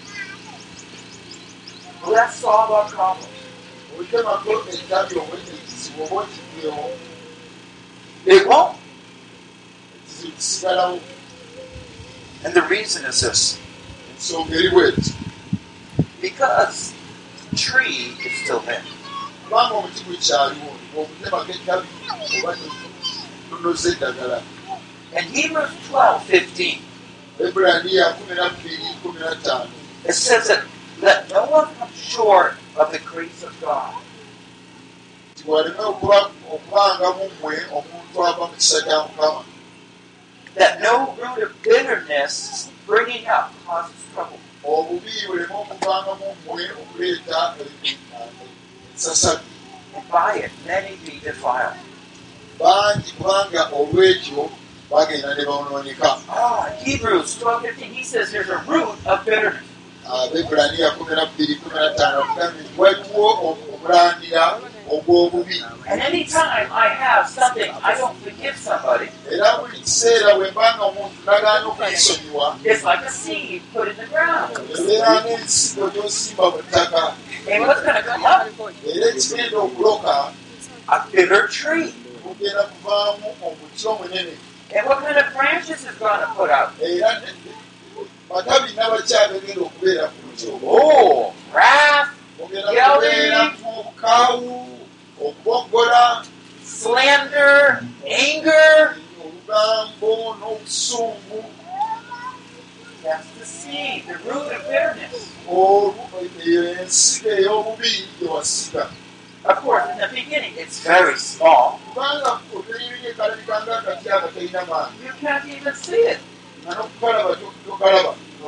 problem? 2.01 2.29
otemako 4.01 4.51
ettabi 4.75 5.15
obwene 5.23 5.51
ekizibu 5.59 6.01
oba 6.05 6.17
okigwewo 6.23 6.87
It 8.27 8.47
won't. 8.47 8.77
ekizibu 9.97 10.33
kisigalawo 10.37 10.99
And 12.45 12.55
the 12.55 12.63
reason 12.63 13.05
is 13.05 13.21
this. 13.21 13.59
Ensonga 14.13 14.55
eri 14.55 14.71
bweti 14.71 15.13
because 16.21 16.93
the 17.51 17.57
tree 17.57 18.17
is 18.27 18.33
still 18.45 18.61
there. 18.61 18.85
kubanga 19.45 19.75
omuti 19.75 20.05
gukyaliwo 20.05 20.71
ogutemako 20.97 21.53
ettabi 21.53 21.89
oba 22.39 22.57
tonoza 23.51 23.89
eddagala 23.93 24.43
In 25.17 25.25
Hebrews 25.25 25.71
12 25.89 26.23
15, 26.25 26.83
ebulaniya 27.41 28.15
kumi 28.19 28.35
na 28.35 28.49
bbiri 28.49 28.89
kumi 29.03 29.21
na 29.21 29.35
ttaano 29.35 29.81
it 30.05 30.15
says 30.15 30.49
that 30.49 30.65
let 31.01 31.29
no 31.31 31.45
one 31.47 31.75
come 31.77 31.93
short 31.93 32.57
of 32.77 32.93
the 32.93 32.99
grace 33.01 33.43
of 33.43 33.59
God. 33.61 33.95
That 40.57 40.81
no 40.81 41.15
root 41.15 41.43
of 41.43 41.63
bitterness 41.63 42.69
springing 42.85 43.27
up 43.27 43.53
causes 43.67 43.95
trouble. 44.15 44.39
And 49.95 50.11
by 50.11 50.35
it 50.37 50.51
many 50.67 50.97
be 51.05 51.19
defiled. 51.21 51.77
Bagenda 54.91 55.35
ne 55.35 55.45
bawonooneka 55.45 56.19
Ah, 56.29 56.67
Hebrews 56.85 57.39
12 57.39 57.63
15, 57.63 57.93
he 57.95 58.05
says 58.05 58.33
there's 58.33 58.49
a 58.49 58.59
root 58.67 58.95
of 59.07 59.25
bitterness. 59.25 59.65
abebulaniya 60.11 60.91
kumi 60.99 61.15
na 61.15 61.27
bbiri 61.27 61.55
kumi 61.55 61.75
na 61.75 61.91
ttaano 61.95 62.23
kugambye 62.23 62.61
nti 62.63 62.81
waliwo 62.81 63.29
omulandira 63.49 64.59
ogw'obubi 64.91 65.63
And 65.87 66.01
anytime 66.03 66.67
I 66.73 66.89
have 66.89 67.29
something 67.29 67.71
I 67.83 67.95
don't 67.95 68.17
forgive 68.23 68.57
somebody, 68.59 69.07
era 69.31 69.59
buli 69.59 69.79
kiseera 69.79 70.35
bwe 70.35 70.51
mbanga 70.51 70.83
omuntu 70.85 71.17
nagaana 71.27 71.67
okumusonyiwa 71.67 72.47
it's 72.65 72.83
like 72.85 73.03
a 73.07 73.11
seed 73.11 73.63
put 73.73 73.89
in 73.89 73.97
the 73.97 74.07
ground. 74.11 74.51
ebeera 74.75 75.23
ng'ensigo 75.23 75.87
gy'osimba 75.95 76.45
mu 76.51 76.59
ttaka 76.67 77.15
And 77.51 77.67
what's 77.67 77.83
going 77.83 77.95
to 77.95 78.03
come 78.03 78.25
up? 78.27 78.47
era 78.87 79.07
ekigenda 79.15 79.59
okuloka 79.59 80.33
A 80.89 80.97
bitter 81.13 81.47
tree. 81.49 81.95
kugenda 82.23 82.63
kuvaamu 82.63 83.27
omuti 83.47 83.87
omunene 83.87 84.35
And 84.77 84.87
what 84.87 84.99
kind 85.03 85.17
of 85.19 85.27
branches 85.35 85.85
is 85.85 85.95
going 85.97 86.21
to 86.21 86.27
put 86.37 86.51
out? 86.51 86.73
era 86.81 87.21
ne- 87.21 87.35
matabi 88.31 88.71
nabakyagagenda 88.79 89.61
okubeera 89.67 90.07
ku 90.15 90.61
Oh, 90.65 91.35
wrath, 91.53 92.15
ogenda 92.41 92.71
Yelling. 92.73 93.11
kubeeramu 93.11 93.69
obukaawu 93.81 94.55
okuboggola 95.19 96.25
slander, 96.65 97.83
anger. 98.07 98.97
olugambo 99.21 100.37
n'obusungu 100.39 101.41
That's 103.03 103.27
the 103.39 103.47
seed, 103.47 104.07
the 104.07 104.15
root 104.29 104.53
of 104.53 104.63
bitterness. 104.69 105.33
olu- 105.49 105.97
Of 109.45 109.57
course, 109.57 109.89
in 109.91 109.99
the 109.99 110.09
beginning, 110.13 110.53
it's 110.57 110.81
very 110.85 111.17
small. 111.17 111.81
You 111.97 112.03
can't 115.21 115.45
even 115.47 115.75
see 115.75 115.97
it. 115.97 116.19
But 116.67 116.91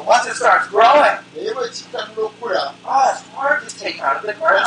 once 0.07 0.26
it 0.26 0.35
starts 0.35 0.69
growing, 0.69 1.19
oh, 1.37 1.65
it's 1.65 3.23
hard 3.35 3.69
to 3.69 3.78
take 3.78 4.00
out 4.00 4.17
of 4.17 4.23
the 4.26 4.35
ground. 4.35 4.67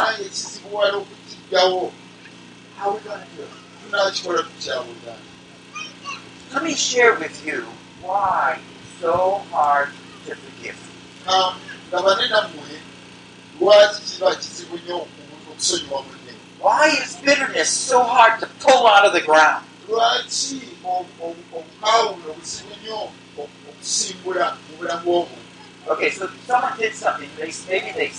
How 2.78 2.90
are 2.90 2.94
we 2.94 3.00
going 3.02 3.22
to 3.22 3.28
do 3.36 3.44
it? 3.44 3.50
Let 6.54 6.64
me 6.64 6.74
share 6.74 7.14
with 7.16 7.46
you 7.46 7.66
why 8.02 8.60
it's 8.60 9.02
so 9.02 9.42
hard 9.52 9.90
to 10.26 10.36
forgive. 10.36 10.78
nammwe 12.30 12.80
lwaki 13.62 14.02
kiba 14.02 14.36
kizibu 14.36 14.78
nnyo 14.78 14.96
omuntu 14.98 15.52
okusonyiwa 15.52 16.00
munne 16.06 16.14
Why 16.65 16.88
is 17.04 17.13
bitterness 17.21 17.69
so 17.69 18.01
hard 18.01 18.39
to 18.41 18.47
pull 18.65 18.88
out 18.88 19.06
of 19.06 19.13
the 19.13 19.21
ground? 19.21 19.62
lwaki 19.88 20.62
obu- 20.84 21.13
obu- 21.21 21.45
obukawulo 21.58 22.34
buzibu 22.34 22.73
nnyo 22.82 22.99
oku- 23.38 23.49
okusimbula 23.69 24.45
mu 24.65 24.78
bulamu 24.78 25.10
obwo 25.19 25.38
Okay, 25.93 26.10
so 26.10 26.25
someone 26.47 26.73
did 26.82 26.95
something. 26.95 27.30
They 27.38 27.54
maybe 27.69 27.91
they 27.93 28.10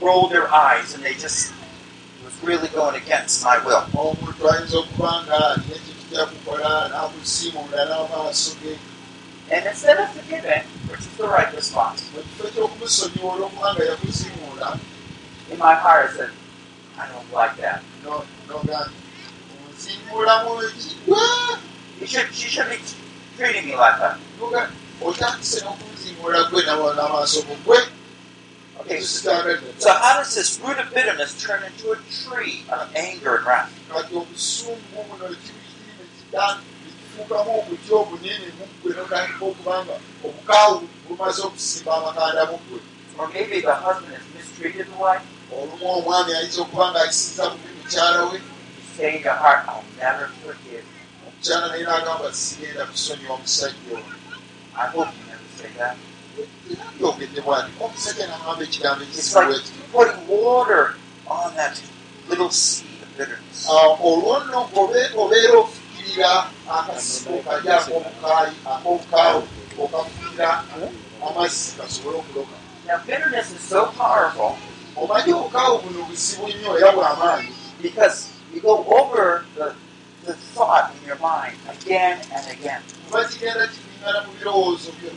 rolled 0.00 0.30
their 0.30 0.46
eyes 0.54 0.94
and 0.94 1.02
they 1.02 1.14
just 1.14 1.50
it 1.50 2.24
was 2.24 2.36
really 2.48 2.68
going 2.78 2.94
against 2.94 3.42
my 3.42 3.58
will. 3.66 3.82
omuntu 4.02 4.42
ayinza 4.50 4.76
okuba 4.78 5.10
nga 5.26 5.38
alina 5.50 5.74
ekintu 5.78 6.02
kyakukola 6.10 6.70
n'akusiimula 6.94 7.80
n'amaaso 7.90 8.54
ge 8.62 8.78
And 9.50 9.66
instead 9.66 9.98
of 9.98 10.08
forgiving, 10.14 10.62
which 10.90 11.00
is 11.00 11.14
the 11.18 11.26
right 11.26 11.50
response, 11.60 11.98
mu 12.14 12.20
kifo 12.22 12.44
ky'okumusonyiwa 12.54 13.28
olw'okubanga 13.34 13.82
yakusiimula 13.90 14.68
in 15.50 15.58
my 15.58 15.74
heart 15.74 16.10
I 16.10 16.12
said, 16.16 16.30
I 16.98 17.06
don't 17.12 17.32
like 17.32 17.56
that. 17.58 17.82
no- 18.04 18.24
onsiimulamu 19.68 20.62
ekigwa 20.62 21.22
You 22.00 22.06
should 22.06 22.34
she 22.34 22.48
should 22.48 22.68
be 22.70 22.78
treating 23.36 23.66
me 23.66 23.76
like 23.76 23.98
that. 23.98 24.16
Okay, 28.80 29.00
so, 29.00 29.90
how 29.92 30.14
does 30.18 30.34
this 30.34 30.60
root 30.60 30.78
of 30.78 30.94
bitterness 30.94 31.42
turn 31.42 31.62
into 31.64 31.90
a 31.92 31.96
tree 32.22 32.64
of 32.70 32.88
anger 32.94 33.36
and 33.36 33.46
wrath? 33.46 33.72
nekifuukamu 36.32 37.50
obuti 37.58 37.92
obunene 37.94 38.48
muggwe 38.58 38.90
notandika 38.96 39.44
okubanga 39.44 39.94
obukaawu 40.24 40.88
bumaze 41.08 41.42
okusimba 41.42 41.92
amakanda 41.96 42.42
muggwe 42.50 42.78
Olumu 45.56 45.86
omwami 45.98 46.30
ayinza 46.38 46.60
okuba 46.62 46.84
nga 46.90 47.00
akisiza 47.04 47.44
bubi 47.50 47.68
mukyala 47.76 48.20
we. 48.30 48.38
Omukyala 51.26 51.66
naye 51.70 51.82
n'agamba 51.86 52.28
sigenda 52.42 52.82
kusonyiwa 52.90 53.36
musajja 53.42 53.90
oyo. 53.96 54.06
I 54.76 54.86
hope 54.94 55.10
you 55.16 55.24
never 55.30 55.48
say 55.58 55.70
that. 55.78 55.96
yogedde 57.00 57.40
bwati 57.46 57.70
omusajja 57.84 58.24
n'agamba 58.30 58.62
ekigambo 58.66 59.02
ekisibu 59.06 59.40
like 59.50 59.58
ekiti 59.60 59.82
putting 59.92 60.20
water 60.28 60.84
on 61.26 61.48
that 61.58 61.74
little 62.28 62.50
seed 62.50 63.00
of 63.02 63.08
bitterness. 63.16 63.58
olwo 64.08 64.32
nno 64.44 64.60
obe- 64.80 65.12
obeera 65.22 65.56
ofukirira 65.64 66.30
akasibo 66.76 67.36
kali 67.46 67.68
ak'obukaayi 67.76 68.52
ak'obukaawu 68.72 69.40
okafukirira 69.82 70.48
amazzi 71.26 71.76
gasobole 71.78 72.16
okuloka 72.22 72.56
Now, 72.86 72.98
bitterness 73.06 73.48
is 73.56 73.60
so 73.72 73.80
powerful 74.00 74.56
omanyi 75.02 75.32
obukaawu 75.38 75.76
buno 75.82 76.00
buzibu 76.08 76.44
nnyo 76.48 76.70
era 76.78 76.90
bw'amaanyi 76.96 77.52
because 77.82 78.16
you 78.52 78.60
go 78.60 78.74
over 78.98 79.44
the, 79.56 79.66
the 80.26 80.34
thought 80.54 80.90
in 80.96 81.00
your 81.08 81.18
mind 81.22 81.56
again 81.74 82.18
and 82.34 82.44
again. 82.50 82.82
kuba 83.06 83.24
kigenda 83.30 83.64
kibingana 83.72 84.18
mu 84.26 84.32
birowoozo 84.38 84.90
him. 85.00 85.16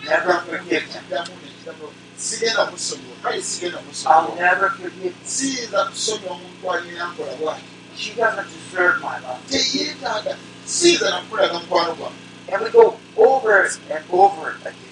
kiddamu 0.00 0.52
nekiddamu 0.70 1.86
sigenda 2.16 2.62
musonyiwa 2.70 3.16
kale 3.22 3.42
sigenda 3.42 3.78
I'll 3.78 3.84
musonyiwa 3.84 5.12
siyinza 5.24 5.84
kusonyiwa 5.84 6.32
omuntu 6.32 6.64
alina 6.72 7.04
nkola 7.10 7.32
bwati 7.40 7.64
She 7.96 8.12
doesn't 8.14 8.48
deserve 8.52 8.96
my 9.00 9.16
love. 9.24 9.40
teyeetaaga 9.50 10.36
siyinza 10.66 11.10
nakulaga 11.10 11.58
mukwano 11.58 11.94
gwange 11.94 12.20
And 12.52 12.62
we 12.62 12.70
go 12.70 12.96
over 13.16 13.66
and 13.90 14.04
over 14.12 14.56
again. 14.64 14.86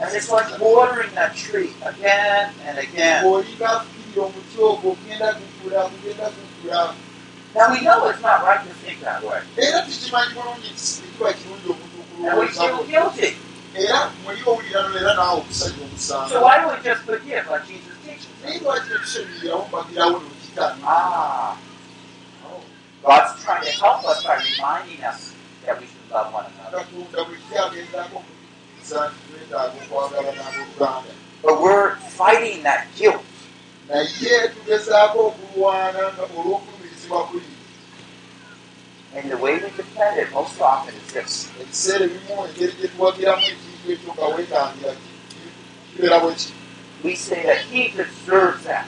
And 0.00 0.14
it's 0.14 0.30
like 0.30 0.60
watering 0.60 1.12
that 1.14 1.34
tree 1.34 1.70
again 1.84 2.52
and 2.64 2.78
again. 2.78 3.24
Now 7.54 7.72
we 7.72 7.80
know 7.82 8.08
it's 8.08 8.20
not 8.22 8.42
right 8.42 8.62
to 8.66 8.74
think 8.74 9.00
that 9.00 9.22
way. 9.24 9.40
And 12.24 12.38
we 12.40 12.46
feel 12.48 12.84
guilty. 12.86 13.36
So 15.96 16.42
why 16.42 16.58
don't 16.58 16.76
we 16.76 16.82
just 16.84 17.02
forgive 17.02 17.46
like 17.48 17.66
Jesus 17.66 17.96
teaches 18.04 18.26
us? 18.44 19.18
Ah. 20.82 21.58
God's 23.04 23.42
trying 23.44 23.64
to 23.64 23.70
help 23.72 24.04
us 24.04 24.24
by 24.24 24.42
reminding 24.42 25.04
us 25.04 25.34
that 25.64 25.80
we 25.80 25.86
But 31.42 31.62
we're 31.62 31.96
fighting 31.96 32.62
that 32.64 32.86
guilt. 32.96 33.24
And 39.14 39.30
the 39.30 39.36
way 39.38 39.54
we 39.54 39.70
defend 39.70 40.18
it 40.20 40.32
most 40.32 40.60
often 40.60 40.94
is 40.94 41.12
this 41.12 41.48
we 47.02 47.14
say 47.14 47.42
that 47.44 47.60
he 47.62 47.88
deserves 47.90 48.64
that. 48.64 48.86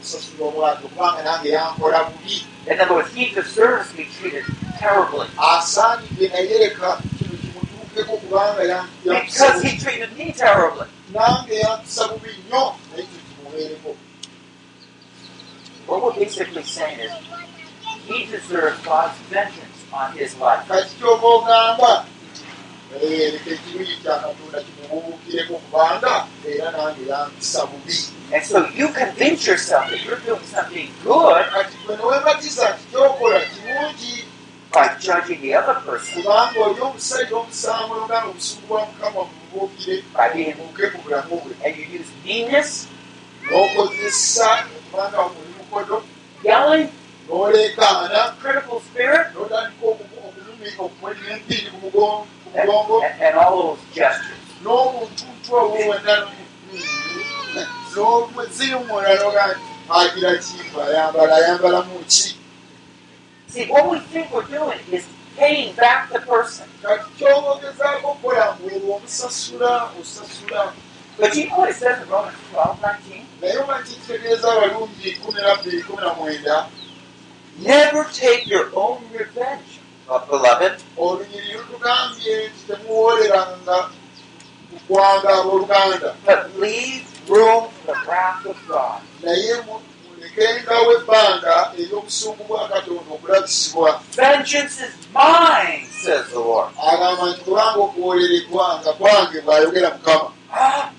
Okusasula 0.00 0.44
obwato 0.48 0.88
kubanga 0.88 1.22
nange 1.22 1.48
yankola 1.48 2.04
bubi 2.04 2.46
In 2.70 2.78
other 2.80 2.94
words, 2.94 3.14
he 3.14 3.30
deserves 3.34 3.90
to 3.90 3.96
be 3.96 4.04
treated 4.04 4.44
terribly 4.78 5.26
asaanidde 5.38 6.28
naye 6.28 6.58
leka 6.58 6.90
kino 7.18 7.36
kimutuukeko 7.42 8.16
kubanga 8.16 8.86
because 9.04 9.62
he 9.62 9.76
treated 9.78 10.10
me 10.18 10.32
terribly. 10.32 10.86
nange 11.14 11.54
yankusa 11.54 12.08
bubi 12.08 12.30
nnyo 12.46 12.74
naye 12.92 13.02
kyo 13.10 13.20
kimubeereko 13.28 13.96
What 15.86 16.02
we're 16.04 16.24
basically 16.24 16.62
saying 16.62 17.00
is 17.00 17.12
he 18.06 18.26
deserves 18.26 18.78
God's 18.84 19.18
vengeance 19.30 19.78
on 19.92 20.12
his 20.18 20.36
life. 20.38 20.64
kati 20.68 20.94
kyova 20.98 21.26
ogamba 21.26 22.04
eh, 23.02 23.32
leka 23.32 23.50
ekiruyi 23.50 23.96
kya 24.02 24.14
katonda 24.22 24.58
kimubuukireko 24.66 25.54
kubanga 25.54 26.26
era 26.48 26.70
nange 26.70 27.02
yankisa 27.10 27.66
bubi 27.66 27.96
And 28.32 28.44
so 28.44 28.68
you 28.68 28.88
convince 28.92 29.46
yourself 29.46 29.90
that 29.90 30.04
you're 30.04 30.18
doing 30.20 30.42
something 30.44 30.88
good 31.02 31.46
by 34.72 34.96
judging 35.00 35.40
the 35.40 35.54
other 35.54 35.74
person, 35.80 36.22
by 36.24 36.52
being, 40.32 40.54
and 41.64 41.76
you 41.76 41.84
use 41.86 42.06
meanness, 42.24 42.86
yelling, 46.44 46.90
critical 48.38 48.80
spirit, 48.80 49.28
and, 52.54 52.54
and, 52.54 52.68
and 53.20 53.34
all 53.36 53.74
those 53.76 53.94
gestures. 53.94 54.36
N'omweziimuula 57.96 59.14
noga 59.14 59.42
nti 59.46 59.70
agira 59.98 60.32
kimba 60.44 60.80
ayambala 60.88 61.36
ayambalamu 61.36 61.98
ki 62.08 62.36
See, 63.48 63.66
what 63.66 63.90
we 63.90 63.98
think 63.98 64.32
we're 64.32 64.44
doing 64.44 64.78
is 64.92 65.04
paying 65.36 65.74
back 65.74 66.12
the 66.12 66.20
person. 66.20 66.68
But 66.82 67.00
you 67.18 67.26
know 67.26 67.40
what 67.40 67.64
it 67.64 67.74
says 71.76 72.00
in 72.00 72.08
Romans 72.08 72.36
12, 72.52 72.80
19? 72.80 73.26
naye 73.40 73.58
oba 73.58 73.82
kitegeeza 73.82 74.52
abalungi 74.52 75.12
kumi 75.12 75.40
nabbiri 75.42 75.82
kumi 75.82 76.02
na 76.02 76.14
mwenda 76.14 76.66
Never 77.58 78.04
take 78.04 78.46
your 78.46 78.70
own 78.74 79.02
revenge, 79.12 79.80
beloved, 80.28 80.82
but 86.24 86.60
leave 86.60 87.09
for 87.30 87.70
the 87.86 87.94
wrath 88.08 88.44
of 88.46 88.56
God. 88.68 89.00
naye 89.22 89.54
mu- 89.66 89.80
mulekengawo 90.10 90.92
ebbanga 90.98 91.54
ery'obusungu 91.78 92.42
bwa 92.48 92.68
katonda 92.68 93.10
okulabisibwa 93.14 94.00
Vengeance 94.16 94.80
is 94.86 94.94
mine, 95.14 95.86
says 96.02 96.26
the 96.32 96.38
Lord. 96.40 96.70
agamba 96.92 97.30
nti 97.30 97.40
kubanga 97.46 97.78
okuwoolera 97.86 98.34
eggwanga 98.40 98.90
kwange 98.98 99.38
bw'ayogera 99.40 99.90
mukama 99.94 100.30
Ah, 100.52 100.90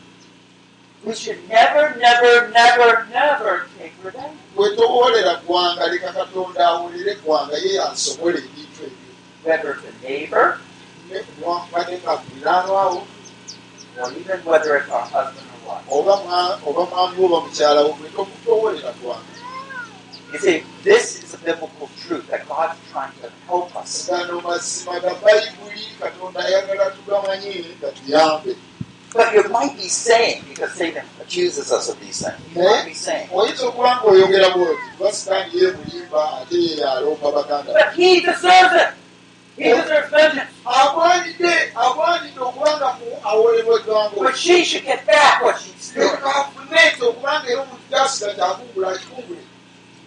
we 1.03 1.13
should 1.15 1.41
never, 1.49 1.95
never, 1.99 2.47
never, 2.49 3.07
never 3.11 3.67
take 3.77 3.93
revenge. 4.03 4.37
bwe 4.55 4.67
towoolera 4.75 5.33
ggwanga 5.43 5.87
leka 5.91 6.09
katonda 6.13 6.61
awoolere 6.67 7.11
eggwanga 7.11 7.55
ye 7.63 7.73
yansobole 7.79 8.37
ebintu 8.39 8.81
ebyo 8.87 9.09
Whether 9.43 9.69
it's 9.73 9.85
a 9.89 9.93
neighbor 10.07 10.47
Ne- 11.09 11.25
newankubadde 11.39 11.97
nga 12.03 12.13
muliraanwawo 12.23 12.99
or 13.99 14.11
even 14.21 14.39
whether 14.45 14.77
it's 14.77 14.89
our 14.89 15.03
husband. 15.15 15.47
Oba 15.89 16.17
mwa- 16.23 16.59
oba 16.67 16.85
mwami 16.85 17.25
oba 17.25 17.37
mukyala 17.41 17.81
wo 17.81 17.97
leka 18.03 18.21
okutowoolera 18.21 18.91
ggwanga 18.99 19.31
You 20.33 20.39
see, 20.39 20.63
this 20.83 21.23
is 21.23 21.33
a 21.33 21.37
biblical 21.39 21.89
truth 21.97 22.27
that 22.31 22.47
God's 22.47 22.79
trying 22.91 23.11
to 23.21 23.31
help 23.47 23.75
us. 23.75 24.09
But 29.13 29.33
you 29.33 29.49
might 29.49 29.75
be 29.77 29.89
saying, 29.89 30.43
because 30.47 30.73
Satan 30.73 31.03
accuses 31.21 31.71
us 31.71 31.89
of 31.89 31.99
these 31.99 32.21
things, 32.23 32.55
you 32.55 32.63
might 32.63 32.85
be 32.85 32.93
saying, 32.93 33.27
baganda 37.33 37.73
but 37.73 37.93
he 37.93 38.21
deserves 38.21 38.73
it. 38.73 38.93
Agwanidde 40.65 42.41
okubanga 42.41 42.87
awoolebwa 43.23 43.75
eggwanga 43.79 44.15
But 44.23 44.37
she 44.37 44.63
should 44.65 44.83
get 44.85 45.05
back 45.05 45.41
what 45.43 45.59
she's 45.59 45.91
doing. 45.93 46.09
leka 46.11 46.29
afune 46.35 46.77
ekyo 46.87 47.05
okubanga 47.09 47.47
era 47.51 47.61
omuntu 47.61 47.83
gyasiga 47.89 48.31
kyakungula 48.37 48.87
akikungule 48.95 49.41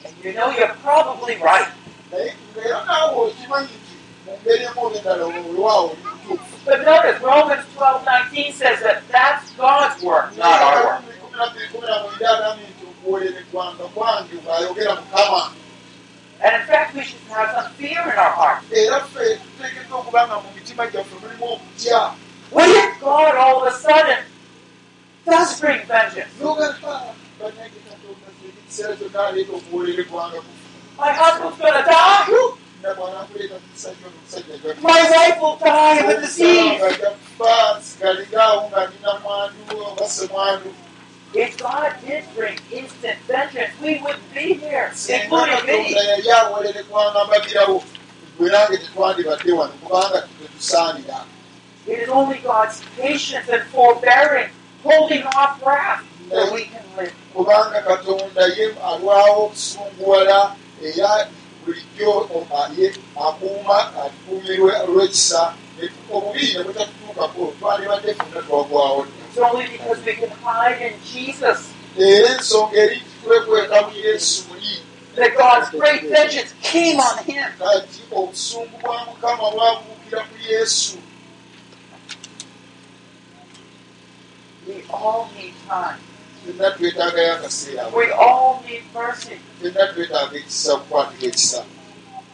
And 0.05 0.15
you 0.25 0.33
know 0.33 0.49
you're 0.51 0.75
probably 0.83 1.37
right. 1.37 1.69
naye 2.13 2.35
ngaera 2.53 2.79
naawe 2.87 3.17
okimanyi 3.27 3.75
nti 3.81 3.95
mu 4.27 4.33
ngeri 4.41 4.65
emu 4.69 4.81
oba 4.87 4.97
endala 4.99 5.23
olwawo 5.25 5.89
oli 5.91 6.03
mutuufu 6.05 6.55
But 6.65 6.81
notice, 6.89 7.21
Romans 7.21 7.65
12 7.77 8.05
19 8.05 8.53
says 8.53 8.81
that 8.81 8.99
that's 9.13 9.51
God's 9.53 10.03
work, 10.03 10.35
not 10.39 10.61
our 10.63 10.85
work. 10.87 11.03
And 16.45 16.55
in 16.61 16.67
fact, 16.69 16.95
we 16.95 17.03
should 17.05 17.21
have 17.33 17.51
some 17.57 17.73
fear 17.73 18.01
in 18.13 18.19
our 18.25 18.35
hearts. 18.41 18.67
era 18.73 19.01
ffe 19.01 19.37
tuteekeddwa 19.43 19.99
okubanga 19.99 20.35
mu 20.43 20.49
mitima 20.55 20.87
gyaffe 20.87 21.15
mulimu 21.23 21.45
okutya 21.53 22.01
What 22.51 22.69
if 22.69 23.01
God 23.01 23.35
all 23.35 23.57
of 23.67 23.73
a 23.75 23.77
sudden 23.77 24.21
does 25.27 25.61
bring 25.61 25.81
vengeance? 25.87 26.33
ekiseera 28.59 28.95
kyonna 28.97 29.21
aleeta 29.29 29.53
okuwoolera 29.59 30.03
eggwanga 30.03 30.39
ku 30.45 30.51
My 30.99 31.11
husband's 31.21 31.59
going 31.59 31.75
to 31.75 31.83
die. 31.83 32.55
na 32.83 32.95
bwanakuleeta 32.95 33.55
musajja 33.73 34.07
ono 34.07 34.17
musajja 34.25 34.55
My 34.83 35.01
wife 35.13 35.39
will 35.43 35.57
die 35.57 35.99
of 36.01 36.09
a 36.09 36.21
disease. 36.21 36.81
jakufa 37.03 37.79
nsigaliraawo 37.79 38.61
nga 38.69 38.81
nina 38.91 39.13
mwandu 39.23 39.63
oba 39.87 40.09
semwandu 40.09 40.71
If 41.35 41.59
God 41.59 41.97
did 42.07 42.25
bring 42.37 42.59
instant 42.71 43.19
vengeance, 43.27 43.73
we 43.83 44.01
wouldn't 44.01 44.35
be 44.35 44.55
here, 44.55 44.93
including 45.09 45.67
me. 45.67 45.95
It 51.87 51.99
is 51.99 52.09
only 52.09 52.39
God's 52.39 52.83
patience 52.97 53.49
and 53.49 53.63
forbearing, 53.65 54.51
holding 54.83 55.25
off 55.25 55.63
wrath, 55.67 56.05
that 56.31 56.53
we 56.53 56.65
can 56.65 56.83
live. 56.97 57.15
kubanga 57.35 57.83
katonda 57.83 58.47
ye 58.57 58.67
alwawo 58.83 59.45
okusunguwala 59.47 60.57
era 60.83 61.29
bulijjo 61.65 62.47
ye 62.77 62.95
akuuma 63.27 63.79
atukuumirwe 64.03 64.73
olw'ekisa 64.83 65.55
obubi 66.15 66.55
ne 66.55 66.63
butatutuukako 66.65 67.43
twandibadde 67.59 68.15
fonna 68.15 68.41
twagwawo 68.47 69.07
It's 69.35 69.43
only 69.43 69.67
because 69.67 69.99
we 70.07 70.13
can 70.15 70.31
hide 70.31 70.81
in 70.81 70.95
Jesus 71.03 71.73
era 71.99 72.29
ensonga 72.39 72.77
eri 72.79 73.03
twekweka 73.25 73.83
mu 73.83 73.93
yesu 73.99 74.45
muli 74.49 74.79
that 75.17 75.35
God's 75.37 75.71
great 75.71 76.03
vengeance 76.11 76.55
came 76.63 77.01
on 77.01 77.19
him. 77.25 77.51
kati 77.59 78.03
obusungu 78.13 78.79
bwa 78.83 79.05
mukama 79.05 79.51
bwabuukira 79.51 80.23
ku 80.31 80.37
yesu 80.51 80.99
We 84.69 84.83
all 84.91 85.29
need 85.37 85.55
time. 85.69 85.99
fenna 86.47 86.71
twetaagayo 86.71 87.35
akaseera 87.35 87.89
We 87.97 88.11
all 88.13 88.63
need 88.67 88.83
mercy. 88.95 89.39
fenna 89.63 89.87
twetaaga 89.93 90.37
ekisa 90.39 90.75
okukwatibwa 90.75 91.29
ekisa 91.29 91.65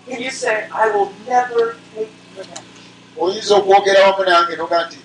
Can 0.08 0.20
you 0.22 0.30
say, 0.30 0.68
I 0.72 0.90
will 0.90 1.12
never 1.28 1.76
take 1.94 2.12
revenge? 2.36 2.60
oyinza 3.20 3.54
okwogera 3.56 4.00
wamu 4.10 4.24
nange 4.24 4.56
noga 4.56 4.86
nti 4.86 4.98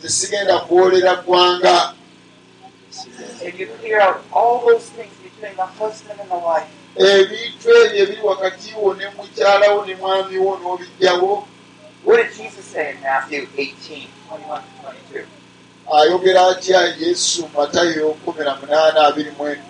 nze 0.00 0.08
sigenda 0.08 0.58
kuwoolera 0.58 1.12
ggwanga 1.22 1.94
ebintu 6.96 7.68
ebyo 7.70 8.02
ebiri 8.02 8.20
wakati 8.22 8.74
wo 8.80 8.94
ne 8.94 9.06
mukyalawo 9.16 9.84
ne 9.86 9.94
mwami 9.94 10.36
wo 10.38 10.52
n'obijjawo 10.58 11.46
What 12.04 12.16
did 12.16 12.32
Jesus 12.36 12.64
say 12.64 12.92
in 12.96 13.00
Matthew 13.02 13.44
18, 13.56 14.08
21 14.32 14.62
to 15.12 15.20
22? 15.20 15.26
ayogera 15.92 16.46
atya 16.48 16.80
yesu 16.98 17.48
matayo 17.56 18.10
kumi 18.24 18.44
na 18.44 18.56
munaana 18.56 19.00
abiri 19.06 19.30
mu 19.38 19.44
emu 19.48 19.68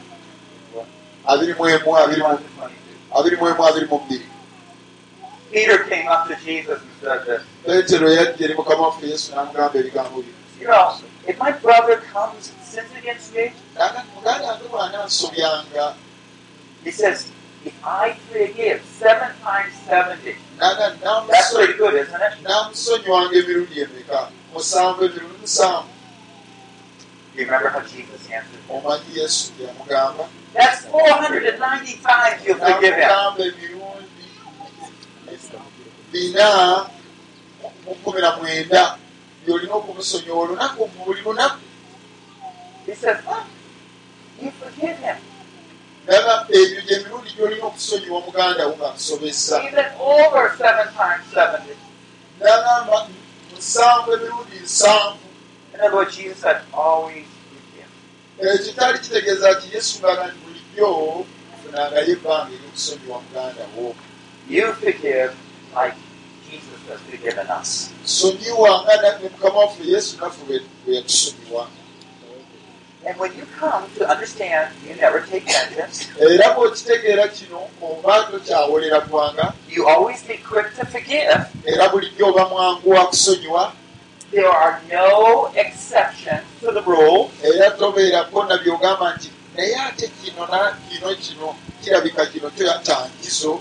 abiri 1.27 1.55
mu 1.59 1.65
emu 1.69 1.91
abiri 1.97 2.21
21 2.23 2.29
mu- 2.31 2.39
to 2.39 2.45
22. 2.63 3.19
abiri 3.19 3.37
mu 3.37 3.47
emu 3.49 3.63
abiri 3.67 3.87
mu 3.91 3.99
bbiri 3.99 4.27
Peter 5.53 5.85
came 5.85 6.07
up 6.09 6.29
to 6.29 6.37
Jesus 6.45 6.81
and 6.81 6.91
said 7.01 7.27
this. 7.27 7.43
peetero 7.67 8.09
yajja 8.11 8.45
eri 8.45 8.55
mukama 8.55 8.83
waffe 8.89 9.07
yesu 9.07 9.33
n'amugamba 9.35 9.79
ebigambo 9.81 10.23
bino 10.23 10.37
You 10.61 10.67
know, 10.69 10.95
if 11.27 11.39
my 11.39 11.53
brother 11.53 11.97
comes 12.13 12.53
and 12.53 12.63
sins 12.63 12.91
against 12.99 13.35
me, 13.35 13.53
muganda 14.15 14.47
wange 14.49 14.69
bw'anansobyanga 14.71 15.95
he 16.85 16.91
says, 16.91 17.29
if 17.65 17.75
I 17.85 18.15
forgive 18.33 18.83
seven 18.85 19.31
times 19.43 19.73
seventy, 19.89 20.37
that's 20.59 21.55
pretty 21.55 21.75
good, 21.75 21.95
isn't 21.95 22.15
it? 22.23 22.33
namusonywanga 22.43 23.35
emirundi 23.39 23.81
emeka 23.81 24.29
musanvu 24.55 25.05
emirundi 25.05 25.39
musanvu 25.41 25.89
You 27.35 27.45
remember 27.45 27.69
how 27.71 27.81
Jesus 27.81 28.23
answered? 28.31 28.63
omanyi 28.71 29.11
yesu 29.19 29.53
yamugamba 29.67 30.29
That's 30.55 30.85
495 30.87 32.47
you'll 32.47 32.59
forgive 32.59 32.97
him. 32.97 33.09
Bina 36.13 36.87
mu 37.85 37.95
kumi 38.03 38.21
na 38.21 38.37
mwenda 38.37 38.99
byolina 39.43 39.75
okumusonyiwa 39.75 40.39
olunaku 40.43 40.91
buli 40.95 41.21
lunaku. 41.23 41.61
Him. 44.81 44.95
naga 46.07 46.35
ebyo 46.59 46.81
gyemirundi 46.87 47.31
gyolina 47.37 47.65
okusonyiwa 47.67 48.21
muganda 48.27 48.67
wo 48.67 48.75
70. 48.75 49.61
nagamba 52.41 52.97
musanvu 53.51 54.09
emirundi 54.15 54.57
nsanvu. 54.65 55.27
Kyali 58.75 58.99
kitegeeza 58.99 59.53
nti 59.53 59.67
yesu 59.75 59.99
ngaga 59.99 60.25
nti 60.27 60.39
bulijjo 60.43 60.89
funangayo 61.61 62.11
ebbanga 62.15 62.53
ery'okusonyiwa 62.57 63.19
muganda 63.25 63.65
wo 63.77 63.87
like 65.75 65.95
Jesus 66.51 66.81
has 66.89 67.01
forgiven 67.11 67.47
us. 67.61 67.91
And 73.07 73.19
when 73.19 73.33
you 73.33 73.47
come 73.61 73.85
to 73.99 74.09
understand 74.11 74.69
you 74.89 74.95
never 74.95 75.21
take 75.21 75.47
vengeance, 75.47 76.09
ggwanga 79.09 79.53
you 79.69 79.89
always 79.89 80.23
be 80.23 80.37
quick 80.37 80.77
to 80.77 80.87
forgive. 80.87 81.47
kusonyiwa 83.07 83.73
There 84.31 84.49
are 84.49 84.81
no 84.89 85.51
exceptions 85.57 86.43
to 86.61 86.73
the 86.73 86.83
rule. 86.83 87.31
nti 89.17 89.31
naye 89.57 89.77
ate 89.77 90.09
kino 90.09 90.47
kino 90.89 91.15
kino 91.15 91.57
kirabika 91.85 92.27
kino 92.27 92.51
kyatangizo 92.51 93.61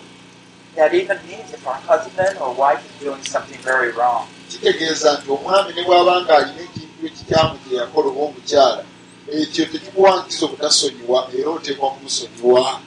That 0.75 0.93
even 0.93 1.17
means 1.27 1.51
if 1.53 1.65
our 1.67 1.73
husband 1.75 2.37
or 2.39 2.53
wife 2.53 2.79
is 2.85 3.03
doing 3.03 3.23
something 3.25 3.59
very 3.61 3.91
wrong, 3.91 4.27
kitegeeza 4.49 5.13
nti 5.19 5.31
omwami 5.31 5.73
ne 5.75 5.83
bw'aba 5.83 6.21
nga 6.21 6.37
alina 6.37 6.61
ekintu 6.61 7.05
ekikyamu 7.07 7.55
kye 7.63 7.77
yakola 7.77 8.07
oba 8.09 8.21
omukyala 8.25 8.83
ekyo 9.31 9.65
tekikuwangiza 9.65 10.45
obutasonyiwa 10.45 11.19
era 11.37 11.49
oteekwa 11.49 11.91
kumusonyiwa. 11.91 12.79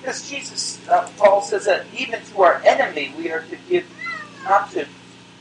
Because 0.00 0.30
Jesus, 0.30 0.78
uh, 0.88 1.08
Paul 1.18 1.42
says 1.42 1.64
that 1.66 1.84
even 1.98 2.20
to 2.32 2.42
our 2.42 2.62
enemy 2.64 3.12
we 3.18 3.30
are 3.30 3.42
to 3.50 3.56
give, 3.68 3.84
not 4.44 4.70
to 4.72 4.86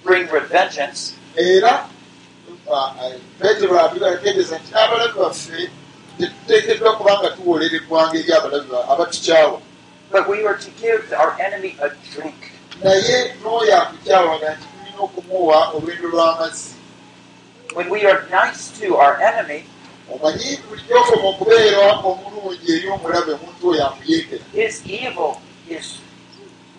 bring 0.04 0.28
revengeance, 0.28 1.14
era 1.38 1.88
ah, 2.74 2.94
petero 3.40 3.80
ategeeza 3.80 4.58
nti 4.60 4.72
n'abalabi 4.74 5.20
baffe 5.20 5.70
tetuteekeddwa 6.20 6.96
kubanga 6.98 7.30
tuwolera 7.30 7.76
eggwanga 7.78 8.18
eri 8.20 8.34
abalabi 8.34 8.68
ba- 8.72 8.88
abatukyawa 8.90 9.62
but 10.12 10.28
we 10.30 10.46
are 10.46 10.58
to 10.58 10.72
give 10.82 11.14
our 11.14 11.40
enemy 11.42 11.76
a 11.82 11.90
drink. 12.14 12.52
naye 12.84 13.36
n'oyo 13.42 13.74
akukyawaga 13.82 14.50
nti 14.56 14.66
tulina 14.72 15.00
okumuwa 15.00 15.58
olwendo 15.76 16.08
lw'amazzi 16.08 16.76
When 17.76 17.90
we 17.90 18.06
are 18.06 18.24
nice 18.32 18.72
to 18.80 18.96
our 18.96 19.20
enemy, 19.22 19.66
omanyi 20.14 20.60
bulijjo 20.68 20.96
okoma 21.02 21.28
okubeera 21.30 21.92
omulungi 22.10 22.72
eri 22.74 22.88
omulabe 22.96 23.32
omuntu 23.38 23.62
oyo 23.70 23.84
akuyeekera 23.88 24.44
his 24.54 24.82
evil 24.86 25.42
is 25.70 25.98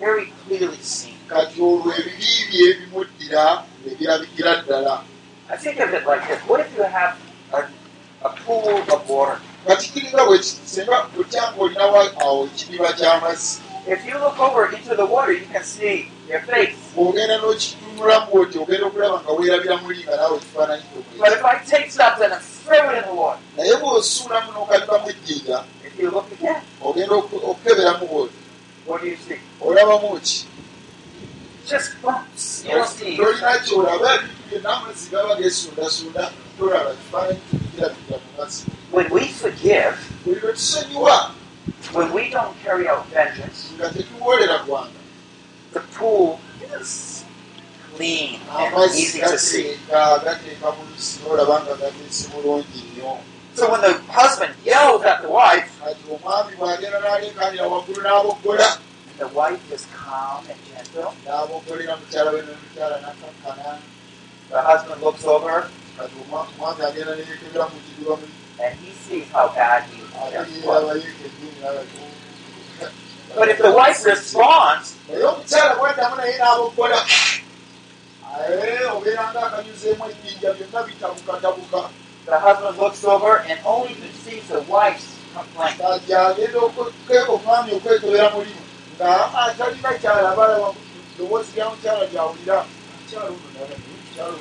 very 0.01 0.33
clearly 0.45 0.79
seen. 0.81 1.17
kati 1.29 1.61
olwo 1.63 1.93
ebibi 1.99 2.33
bye 2.51 2.69
bimuddira 2.79 3.65
ebirabikira 3.89 4.53
ddala 4.63 4.95
I 5.49 5.57
think 5.57 5.79
of 5.79 5.95
it 5.95 6.05
like 6.07 6.27
this. 6.27 6.41
What 6.49 6.59
if 6.61 6.75
you 6.77 6.83
have 6.83 7.15
a, 7.53 7.61
a 8.27 8.31
pool 8.43 8.83
of 8.95 9.09
water? 9.09 9.39
Kati 9.67 9.89
kiringa 9.93 10.25
bwe 10.27 10.39
kiti 10.39 10.61
singa 10.65 11.07
otyanga 11.21 11.61
olinawo 11.63 11.99
awo 12.21 12.45
ekidiba 12.47 12.93
ky'amazzi 12.93 13.61
If 13.89 14.05
you 14.05 14.19
look 14.19 14.41
over 14.41 14.67
into 14.75 14.97
the 14.97 15.07
water, 15.07 15.31
you 15.33 15.47
can 15.47 15.63
see 15.63 16.11
your 16.29 16.41
face. 16.41 16.75
nga 16.97 18.19
nga 18.19 19.21
But 21.19 21.33
if 21.33 21.45
I 21.45 21.55
take 21.65 21.91
something 21.93 22.31
and 22.33 22.43
throw 22.43 22.91
it 22.91 22.99
in 22.99 23.05
the 23.07 23.15
water, 23.15 23.39
if 25.87 25.95
you 26.01 26.11
look 26.11 26.33
again, 26.33 26.63
what 28.87 29.01
do 29.03 29.07
you 29.07 29.17
see? 29.17 29.39
Just 31.67 32.03
bumps. 32.03 32.65
You 32.65 32.71
don't 32.73 32.89
see. 32.89 33.17
When 38.91 39.11
we 39.11 39.27
forgive, 39.29 39.99
when 41.93 42.13
we 42.13 42.31
don't 42.31 42.57
carry 42.63 42.89
out 42.89 43.07
vengeance, 43.09 43.73
the 45.73 45.81
pool 45.99 46.41
is 46.79 47.25
clean 47.95 48.41
and 48.51 48.75
amazzi 48.75 48.99
easy 48.99 49.21
to 49.21 49.39
see. 49.39 49.77
nnyo 52.55 53.19
So 53.55 53.71
when 53.73 53.81
the 53.81 53.95
husband 54.13 54.55
yells 54.65 55.03
at 55.03 55.23
the 55.23 55.29
wife, 55.29 55.71
the 59.19 59.29
wife 59.29 59.73
is 59.73 59.87
calm 59.97 60.45
and 60.47 60.59
gentle. 60.71 61.15
The 64.51 64.63
husband 64.63 65.03
looks 65.03 65.25
over 65.25 65.69
and 68.59 68.75
he 68.81 68.93
sees 68.93 69.31
how 69.33 69.49
bad 69.49 69.85
he 69.85 70.03
was. 70.67 71.03
yeekedde 71.03 71.61
n'alaba 71.61 71.85
But 73.35 73.49
if 73.49 73.59
the 73.59 73.73
wife 73.73 74.05
responds, 74.05 74.97
the 75.09 75.17
husband 82.39 82.79
looks 82.79 83.05
over 83.05 83.39
and 83.49 83.59
only 83.65 83.95
sees 84.25 84.47
the 84.49 84.61
wife's 84.63 85.17
complaint. 85.35 85.81
Nnyo 94.17 94.39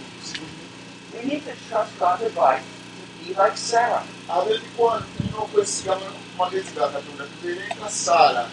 We 1.14 1.24
need 1.30 1.44
to 1.46 1.54
trust 1.70 2.00
God's 2.00 2.24
advice 2.24 2.64
to 2.64 3.04
be 3.24 3.34
like 3.36 3.58
Sarah. 3.58 4.04
ab'emikwano 4.30 5.06
tulina 5.18 5.38
okwesigama 5.44 6.06
ku 6.06 6.20
magezi 6.40 6.72
ga 6.76 6.88
katonda 6.90 7.24
tubeere 7.32 7.66
nga 7.78 7.90
saala 7.90 8.44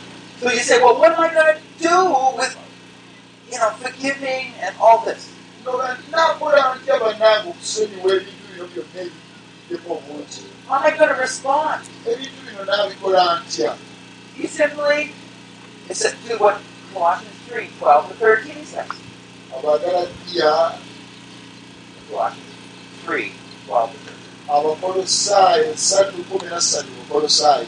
So 0.43 0.51
you 0.51 0.59
say, 0.59 0.83
well, 0.83 0.99
what 0.99 1.13
am 1.15 1.21
I 1.21 1.31
going 1.33 1.55
to 1.55 1.63
do 1.79 1.97
with, 2.35 2.59
you 3.47 3.59
know, 3.59 3.71
forgiving 3.79 4.51
and 4.59 4.75
all 4.83 4.99
this? 5.05 5.31
How 5.65 5.79
am 5.79 6.03
I 10.83 10.91
going 10.97 11.09
to 11.09 11.15
respond? 11.15 11.87
You 14.37 14.49
simply, 14.49 15.13
it's 15.89 16.03
do 16.27 16.39
what 16.39 16.61
Colossians 16.93 17.39
3, 17.47 17.69
12 17.79 18.09
to 18.09 18.15
13 18.15 18.65
says. 18.65 18.91
Abagalatiya 22.17 22.43
Colossians 23.07 23.07
3, 23.07 23.33
12 23.67 23.93
to 23.93 23.99
13. 24.07 24.13
abakolosaayo 24.49 25.77
satu 25.77 26.25
kumi 26.25 26.51
na 26.51 26.61
ssatu 26.61 26.91
bukolosaayo 26.99 27.67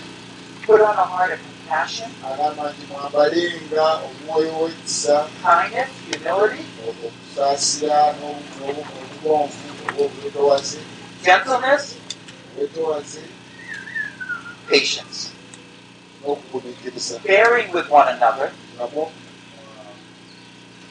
Put 0.66 0.80
on 0.80 0.96
a 0.96 1.04
heart 1.04 1.32
of 1.32 1.40
compassion, 1.40 2.10
agamba 2.24 2.72
nti 2.72 2.86
mwambalenga 2.92 3.86
omwoyo 4.06 4.52
w'ekisa 4.62 5.16
kindness, 5.44 5.88
humility, 6.08 6.64
okusaasira 6.88 7.98
n'obu- 8.16 8.48
n'obu- 8.60 8.86
obugonvu 9.02 9.58
oba 9.88 10.02
obwetowaze 10.04 10.78
gentleness, 11.24 11.84
obwetowaze 12.56 13.20
patience. 14.70 15.28
n'okugumiikiriza 16.22 17.18
Bearing 17.24 17.68
with 17.74 17.88
one 17.90 18.08
another. 18.08 18.52
nabo 18.78 19.10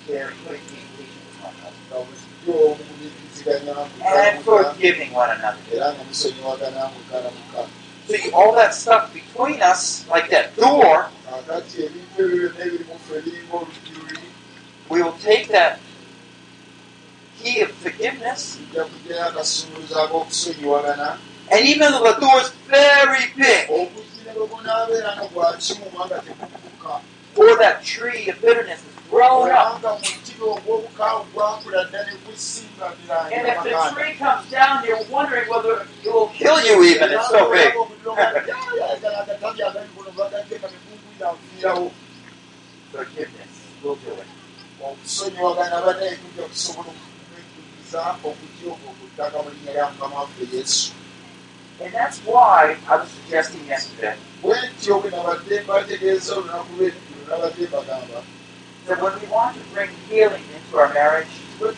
do 0.07 0.13
you 0.13 0.19
mean, 0.19 0.29
bearing 0.37 0.61
with 0.97 1.09
one 1.41 1.55
another? 1.61 3.22
And 3.45 4.43
forgiving 4.43 5.11
one 5.13 5.31
another. 5.31 5.57
mukalamuka 5.69 7.67
See, 8.07 8.31
all 8.31 8.53
that 8.55 8.73
stuff 8.73 9.13
between 9.13 9.61
us, 9.61 10.05
like 10.09 10.29
that 10.29 10.55
door, 10.57 11.09
we 14.89 15.01
will 15.01 15.13
take 15.13 15.47
that 15.47 15.79
key 17.39 17.61
of 17.61 17.71
forgiveness. 17.71 18.59
And 21.51 21.65
even 21.65 21.91
though 21.91 22.03
the 22.03 22.19
door 22.19 22.41
is 22.41 22.49
very 22.67 23.25
big, 23.37 23.69
or 27.35 27.57
that 27.57 27.83
tree 27.83 28.29
of 28.29 28.41
bitterness 28.41 28.79
is 28.79 29.09
grown 29.09 29.49
up, 29.49 29.81
and 30.43 30.61
birangira 32.91 33.47
if 33.47 33.63
the 33.63 33.95
tree 33.95 34.13
comes 34.15 34.51
down, 34.51 34.83
you're 34.85 35.03
wondering 35.09 35.49
whether 35.49 35.81
it 36.03 36.13
will 36.13 36.27
kill 36.29 36.59
you 36.65 36.83
even. 36.83 37.11
It's 37.11 37.29
so 37.29 37.51
big. 37.51 37.73
nfiirawo 41.33 41.91
Forgiveness 42.91 43.53
will 43.83 43.95
do 43.95 44.11
it. 44.11 44.27
okusonyiwagana 44.83 45.81
banaye 45.85 46.15
kujja 46.15 46.43
kusobola 46.47 46.87
okwetuliza 46.89 48.01
okujja 48.27 48.65
okwo 48.73 48.89
ku 48.97 49.05
ttaka 49.15 49.37
mu 49.43 49.49
linnya 49.49 49.71
lya 49.73 49.85
mukama 49.91 50.15
waffe 50.19 50.43
yesu 50.53 50.91
And 51.83 51.91
that's 51.93 52.19
why 52.19 52.77
I 52.87 52.95
was 52.97 53.09
suggesting 53.09 53.65
yesterday 53.67 54.15
that 58.87 59.01
when 59.01 59.19
we 59.19 59.27
want 59.27 59.57
to 59.57 59.63
bring 59.73 59.89
healing 60.09 60.43
into 60.55 60.77
our 60.77 60.93
marriage, 60.93 61.27
we 61.59 61.73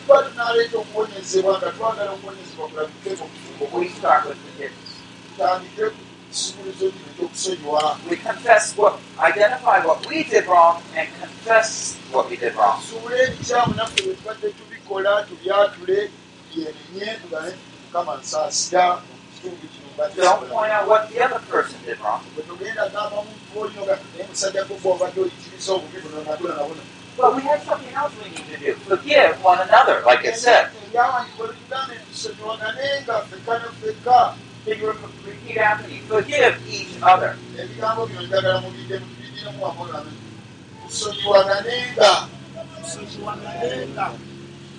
start 3.88 4.28
with 4.28 4.38
kino 4.46 4.70
ekyokusonyiwa 6.36 7.98
We 8.10 8.16
confess 8.16 8.76
what, 8.76 8.98
identify 9.18 9.84
what 9.86 10.06
we 10.08 10.24
did 10.24 10.46
wrong, 10.46 10.82
and 10.96 11.08
confess 11.20 11.96
what 12.12 12.30
we 12.30 12.36
did 12.36 12.54
wrong. 12.54 12.80
Don't 19.96 20.14
nkola." 20.16 20.48
point 20.50 20.72
out 20.72 20.88
what 20.88 21.08
the 21.10 21.24
other 21.24 21.38
person 21.48 21.78
did 21.84 21.98
wrong. 22.00 22.22
But 27.16 27.34
we 27.34 27.42
have 27.42 27.62
something 27.62 27.94
else 27.94 28.12
we 28.22 28.30
need 28.30 28.46
to 28.46 28.58
do. 28.58 28.74
Forgive 28.74 29.42
one 29.42 29.60
another, 29.60 30.02
like 30.04 30.24
it 30.24 30.36
said. 30.36 30.68
Can 34.66 34.78
you 34.78 34.90
re- 34.90 34.96
repeat 35.24 35.56
after 35.58 35.88
me? 35.88 36.00
Forgive 36.08 36.60
each 36.68 36.88
other. 37.02 37.36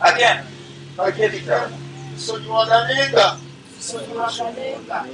Again, 0.01 0.43
forgive 0.95 1.33
each 1.33 1.47
other. 1.47 1.71
Tusonyiwaganenga 3.77 5.05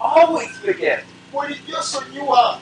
Always 0.00 0.50
forgive. 0.58 1.04
bulijjo 1.32 1.82
sonyiwa 1.82 2.60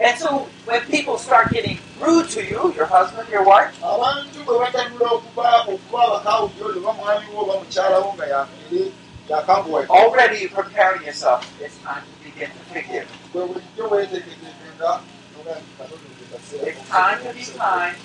And 0.00 0.16
so 0.18 0.48
when 0.64 0.80
people 0.82 1.18
start 1.18 1.50
getting 1.52 1.78
rude 2.00 2.28
to 2.30 2.40
you, 2.44 2.72
your 2.74 2.86
husband, 2.86 3.28
your 3.30 3.42
wife, 3.44 3.74
already 9.90 10.38
you're 10.38 10.50
preparing 10.50 11.02
yourself. 11.02 11.52
It's 11.60 11.76
time 11.78 12.04
to 12.06 12.24
begin 12.24 12.50
to 12.50 12.58
forgive. 12.72 13.08
It's 16.62 16.88
time 16.88 17.22
to 17.24 17.34
be 17.34 17.44
kind. 17.58 17.96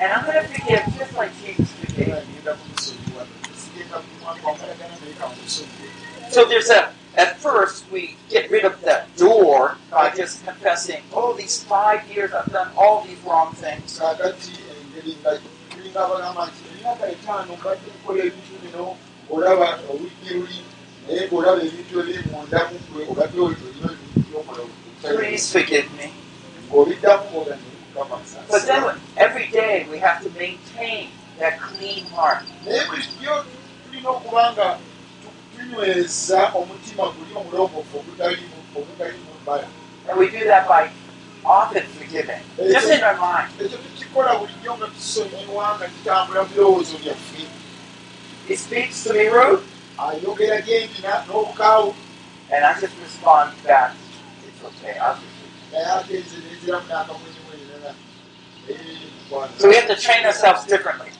And 0.00 0.12
I'm 0.12 0.26
going 0.26 0.42
to 0.42 0.48
forgive 0.48 0.84
just 0.98 1.14
like 1.16 1.30
Jesus 1.44 1.72
forgave. 1.72 2.24
So 6.30 6.44
there's 6.44 6.70
a, 6.70 6.92
at 7.16 7.38
first, 7.40 7.90
we 7.90 8.16
get 8.28 8.50
rid 8.50 8.64
of 8.64 8.80
that 8.82 9.14
door 9.16 9.76
by 9.90 10.10
just 10.14 10.44
confessing, 10.44 11.02
oh, 11.12 11.34
these 11.36 11.64
five 11.64 12.08
years 12.10 12.32
I've 12.32 12.50
done 12.52 12.70
all 12.76 13.04
these 13.04 13.18
wrong 13.22 13.52
things. 13.54 14.00
Please 25.00 25.52
forgive 25.52 25.92
me. 25.96 26.12
But 28.50 28.66
then 28.66 29.00
every 29.78 29.84
day 29.84 29.90
we 29.90 29.98
have 29.98 30.22
to 30.22 30.30
maintain 30.38 31.10
that 31.38 31.60
clean 31.60 32.04
heart. 32.06 32.44
naye 32.66 32.80
bulijjo 32.86 33.44
tulina 33.86 34.08
okuba 34.10 34.52
nga 34.52 34.78
tu- 35.22 35.58
tunyweza 35.58 36.40
omutima 36.54 37.04
guli 37.14 37.32
omulongoofu 37.34 37.98
ogutalimu 37.98 38.54
ogutalimu 38.76 39.30
mbala 39.42 39.66
And 40.10 40.18
we 40.18 40.30
do 40.30 40.44
that 40.46 40.66
by 40.68 40.88
often 41.44 41.82
forgiving, 41.98 42.40
just 42.72 42.88
in 42.90 43.04
our 43.04 43.16
mind. 43.20 43.50
ekyo 43.60 43.78
tukikola 43.78 44.34
bulijjo 44.38 44.76
nga 44.76 44.86
tusonyiwa 44.86 45.76
nga 45.78 45.86
kitambula 45.88 46.42
mu 46.42 46.48
birowoozo 46.48 46.98
byaffe 46.98 47.44
He 48.48 48.56
speaks 48.56 49.04
to 49.04 49.12
me 49.12 49.28
rude, 49.28 49.62
ayogera 49.98 50.60
gyendina 50.60 51.24
n'obukaawu 51.28 51.94
and 52.50 52.64
I 52.64 52.72
just 52.80 52.94
respond 53.04 53.52
back, 53.64 53.92
it's 54.48 54.64
okay, 54.64 54.96
I'll 54.98 55.14
forgive. 55.14 55.72
naye 55.72 55.86
ate 55.96 56.14
nze 56.24 56.36
neziramu 56.48 56.86
n'akamwenyumwenyera 56.88 57.90
So 59.58 59.68
we 59.68 59.76
have 59.76 59.88
to 59.88 59.96
train 59.96 60.24
ourselves 60.24 60.64
differently. 60.66 61.10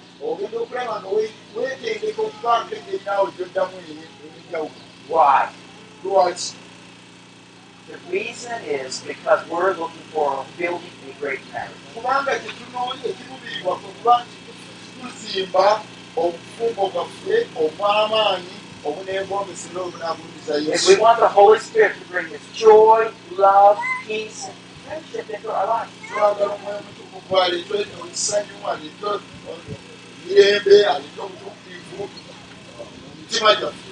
Why? 5.08 5.50
The 7.88 7.98
reason 8.10 8.52
is 8.64 9.00
because 9.00 9.46
we're 9.48 9.74
looking 9.74 10.00
for 10.12 10.44
building 10.58 10.90
a 11.08 11.20
great 11.20 11.40
marriage. 11.52 11.72
If 20.74 20.88
we 20.88 20.96
want 20.98 21.20
the 21.20 21.28
Holy 21.28 21.58
Spirit 21.58 21.96
to 21.98 22.04
bring 22.06 22.26
His 22.28 22.46
joy, 22.54 23.10
love, 23.30 23.78
peace, 24.06 24.48
twagala 24.88 26.52
omwoyo 26.54 26.80
mutukuvu 26.86 27.32
aleete 27.42 27.76
ekisanyu 27.82 28.56
aleete 28.70 29.10
emirembe 30.24 30.76
aleete 30.92 31.20
obutukuvu 31.26 31.96
mu 31.98 33.10
mitima 33.18 33.52
gyaffe 33.58 33.88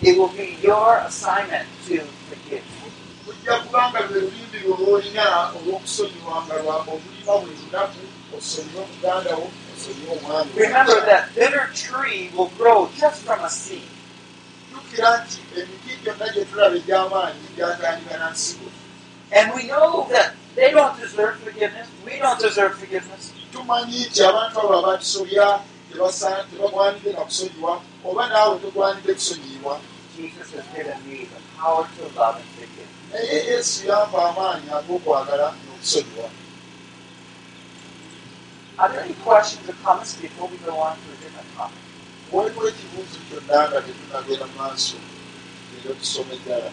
it 0.00 0.16
will 0.16 0.28
be 0.28 0.56
your 0.62 0.98
assignment 1.08 1.66
to 1.86 1.96
forgive. 2.28 2.64
kujja 3.26 3.54
kubanga 3.60 4.00
lwe 4.00 4.20
lulimbi 4.20 4.58
lwe 4.64 4.76
lwolina 4.80 5.24
olw'okusonyiwanga 5.56 6.54
lwamba 6.62 6.90
obulima 6.96 7.32
buli 7.40 7.54
lunaku 7.62 8.00
osonyiwe 8.36 8.82
muganda 8.90 9.32
wo 9.40 9.46
osonyiwe 9.74 10.12
omwami. 10.16 10.50
Remember 10.64 10.98
that 11.10 11.22
bitter 11.34 11.66
tree 11.74 12.30
will 12.36 12.50
grow 12.58 12.80
just 13.00 13.18
from 13.26 13.40
a 13.44 13.50
seed. 13.50 13.88
jjukira 14.70 15.10
nti 15.24 15.38
emiti 15.60 15.90
gyonna 16.02 16.26
gye 16.32 16.44
tulaba 16.44 16.76
egy'amaanyi 16.80 17.46
gyatandika 17.56 18.14
na 18.22 18.28
nsigo 18.34 18.68
And 19.32 19.52
we 19.54 19.66
know 19.68 20.06
that 20.10 20.34
they 20.56 20.70
don't 20.72 20.98
deserve 20.98 21.36
forgiveness. 21.40 21.88
We 22.04 22.18
don't 22.18 22.40
deserve 22.40 22.74
forgiveness. 22.78 23.32
tumanyi 23.52 24.04
nti 24.06 24.20
abantu 24.24 24.60
abo 24.60 24.74
abatusobya 24.78 25.60
tebasa- 25.90 26.44
tebagwanidde 26.50 27.12
na 27.12 27.20
kusonyiwa 27.24 27.80
oba 28.04 28.28
naawe 28.28 28.58
togwanidde 28.60 29.14
kusonyiyibwa 29.14 29.80
Jesus 30.16 30.48
has 30.56 30.66
given 30.76 30.98
me 31.08 31.24
the 31.32 31.40
power 31.60 31.88
to 31.96 32.02
love 32.18 32.36
and 32.36 32.48
forgive. 32.56 32.88
naye 33.12 33.36
yesu 33.50 33.86
yampa 33.88 34.18
amaanyi 34.28 34.68
ag'okwagala 34.78 35.48
n'okusonyiwa 35.64 36.28
Are 38.78 38.88
there 38.92 39.02
any 39.02 39.14
questions 39.14 39.68
or 39.68 39.74
comments 39.82 40.14
before 40.16 40.46
we 40.48 40.56
go 40.58 40.76
on 40.78 40.94
to 41.02 41.08
a 41.12 41.16
different 41.24 41.48
topic? 41.56 41.82
waliwo 42.32 42.68
ekibuuzo 42.68 43.18
kyonna 43.28 43.68
nga 43.68 43.80
tetunagenda 43.86 44.44
mu 44.46 44.54
maaso 44.60 44.96
era 45.84 45.94
tusoma 46.00 46.32
eddala 46.36 46.70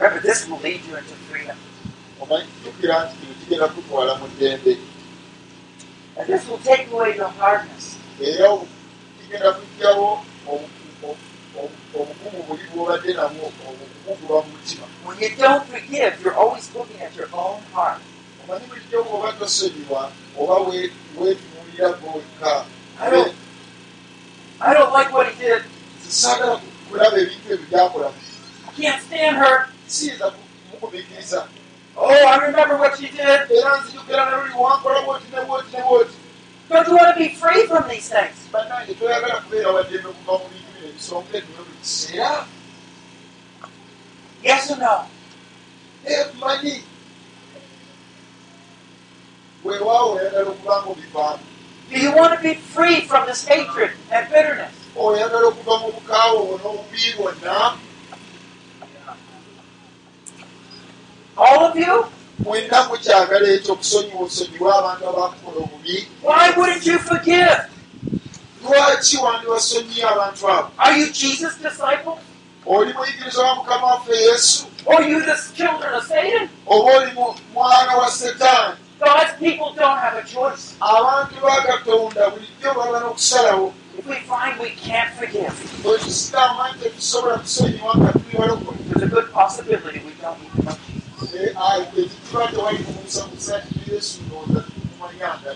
Remember, 0.00 0.20
this 0.22 0.48
will 0.48 0.58
lead 0.60 0.80
you 0.88 0.96
into 0.96 1.14
freedom. 1.28 1.56
jjukira 2.64 3.04
nti 3.04 3.16
kino 3.20 3.34
kigenda 3.40 3.68
kutwala 3.68 4.14
mu 4.18 4.26
ddembe 4.28 4.76
And 6.16 6.26
this 6.26 6.48
will 6.48 6.58
take 6.58 6.88
away 6.92 7.16
your 7.16 7.28
hardness. 7.28 7.96
era 8.20 8.48
kigenda 9.18 9.52
kujjawo 9.52 10.24
obu- 10.48 10.68
obu- 11.04 11.70
obukumu 11.94 12.42
buli 12.48 12.64
bwobadde 12.74 13.12
nabwo 13.14 13.46
obukumu 13.68 14.16
buba 14.20 14.40
mu 14.44 14.48
mutima 14.52 14.86
When 15.06 15.18
you 15.20 15.36
don't 15.36 15.64
forgive, 15.68 16.12
you're 16.24 16.36
always 16.36 16.66
looking 16.74 17.00
at 17.02 17.12
your 17.16 17.28
own 17.32 17.60
heart. 17.74 18.00
omanyi 18.44 18.66
bulijjo 18.68 19.02
bwoba 19.04 19.32
tosonyiwa 19.32 20.10
oba 20.38 20.54
we- 20.68 20.92
weetunuulira 21.18 21.88
gwewekka 22.00 22.64
I 23.00 23.10
don't, 24.74 24.92
like 24.92 25.10
what 25.12 25.26
he 25.28 25.34
did. 25.44 25.62
saagala 26.08 26.60
kulaba 26.88 27.16
ebintu 27.18 27.52
ebyo 27.52 27.66
byakola 27.70 28.08
I 28.68 28.82
can't 28.82 29.02
stand 29.02 29.36
her. 29.36 29.68
Siyinza 29.90 30.26
kumugumikiriza 30.30 31.40
Oh, 31.96 32.08
I 32.08 32.36
remember 32.46 32.76
what 32.78 32.94
you 33.00 33.08
did. 33.08 33.50
era 33.50 33.76
nzijukira 33.82 34.24
naluli 34.30 34.54
wankola 34.58 35.00
bwoti 35.02 35.24
ne 35.34 35.40
bwoti 35.44 35.76
ne 35.76 35.82
bwoti 35.82 36.14
Don't 36.70 36.86
you 36.88 36.94
want 36.96 37.10
to 37.14 37.18
be 37.18 37.28
free 37.34 37.66
from 37.66 37.88
these 37.88 38.08
things? 38.08 38.36
bannange 38.52 38.94
toyagala 38.94 39.34
kubeera 39.42 39.70
waddembe 39.74 40.08
kuva 40.16 40.32
mu 40.38 40.46
bintu 40.48 40.70
bino 40.74 40.88
ebisonga 40.88 41.32
ebino 41.38 41.60
buli 41.66 41.78
kiseera 41.82 42.46
Yes 44.42 44.70
or 44.70 44.78
no? 44.78 44.96
emanyi 46.06 46.76
weewaawo 49.64 50.12
oyagala 50.16 50.48
okuba 50.50 50.74
nga 50.82 50.88
obivaamu 50.90 51.42
Do 51.90 51.96
you 51.98 52.12
want 52.16 52.32
to 52.36 52.40
be 52.48 52.54
free 52.54 53.00
from 53.10 53.26
this 53.26 53.42
hatred 53.44 53.90
and 54.14 54.24
bitterness? 54.30 54.72
oyagala 54.96 55.46
okuva 55.52 55.74
mu 55.82 55.88
bukaawo 55.96 56.40
n'obubi 56.62 57.08
bwonna 57.18 57.56
All 61.40 61.64
of 61.66 61.76
you? 61.76 62.04
mwenna 62.44 62.78
mukyagala 62.88 63.48
ekyo 63.48 63.72
okusonyiwa 63.74 64.20
osonyiwa 64.26 64.70
abantu 64.78 65.04
abakukola 65.08 65.58
obubi 65.64 65.96
Why 66.22 66.44
wouldn't 66.56 66.86
you 66.86 66.98
forgive? 66.98 67.60
lwaki 68.64 69.16
wandiwasonyiye 69.16 70.04
abantu 70.12 70.48
abo 70.48 70.68
Are 70.78 70.94
you 71.00 71.06
Jesus' 71.12 71.56
disciples? 71.62 72.18
oli 72.66 72.92
muyigiriza 72.92 73.42
wa 73.42 73.54
mukama 73.54 73.86
waffe 73.86 74.16
yesu 74.16 74.66
Or 74.86 74.94
are 74.96 75.08
you 75.10 75.20
the 75.20 75.36
children 75.56 75.94
of 75.94 76.04
Satan? 76.06 76.48
oba 76.66 76.96
oli 76.96 77.10
mwana 77.54 77.96
wa 77.96 78.10
setaani 78.10 78.74
God's 79.00 79.32
people 79.38 79.72
don't 79.76 79.98
have 79.98 80.16
a 80.18 80.22
choice. 80.34 80.74
abantu 80.80 81.34
ba 81.42 81.62
katonda 81.62 82.30
bulijjo 82.30 82.74
baba 82.76 83.00
n'okusalawo 83.00 83.72
If 83.98 84.06
we 84.06 84.16
find 84.16 84.58
we 84.60 84.70
can't 84.70 85.12
forgive, 85.18 85.52
there's 85.82 86.32
a 89.02 89.06
good 89.06 89.32
possibility 89.32 89.98
we 90.06 90.12
don't 90.22 90.38
know 90.40 90.72
Jesus. 90.72 90.89
Ekituba 91.44 92.46
tewali 92.48 92.78
kumusamusa 92.78 93.60
ti 93.60 93.94
yesu 93.94 94.18
ndowooza 94.26 94.60
tukumanyanga 94.60 95.54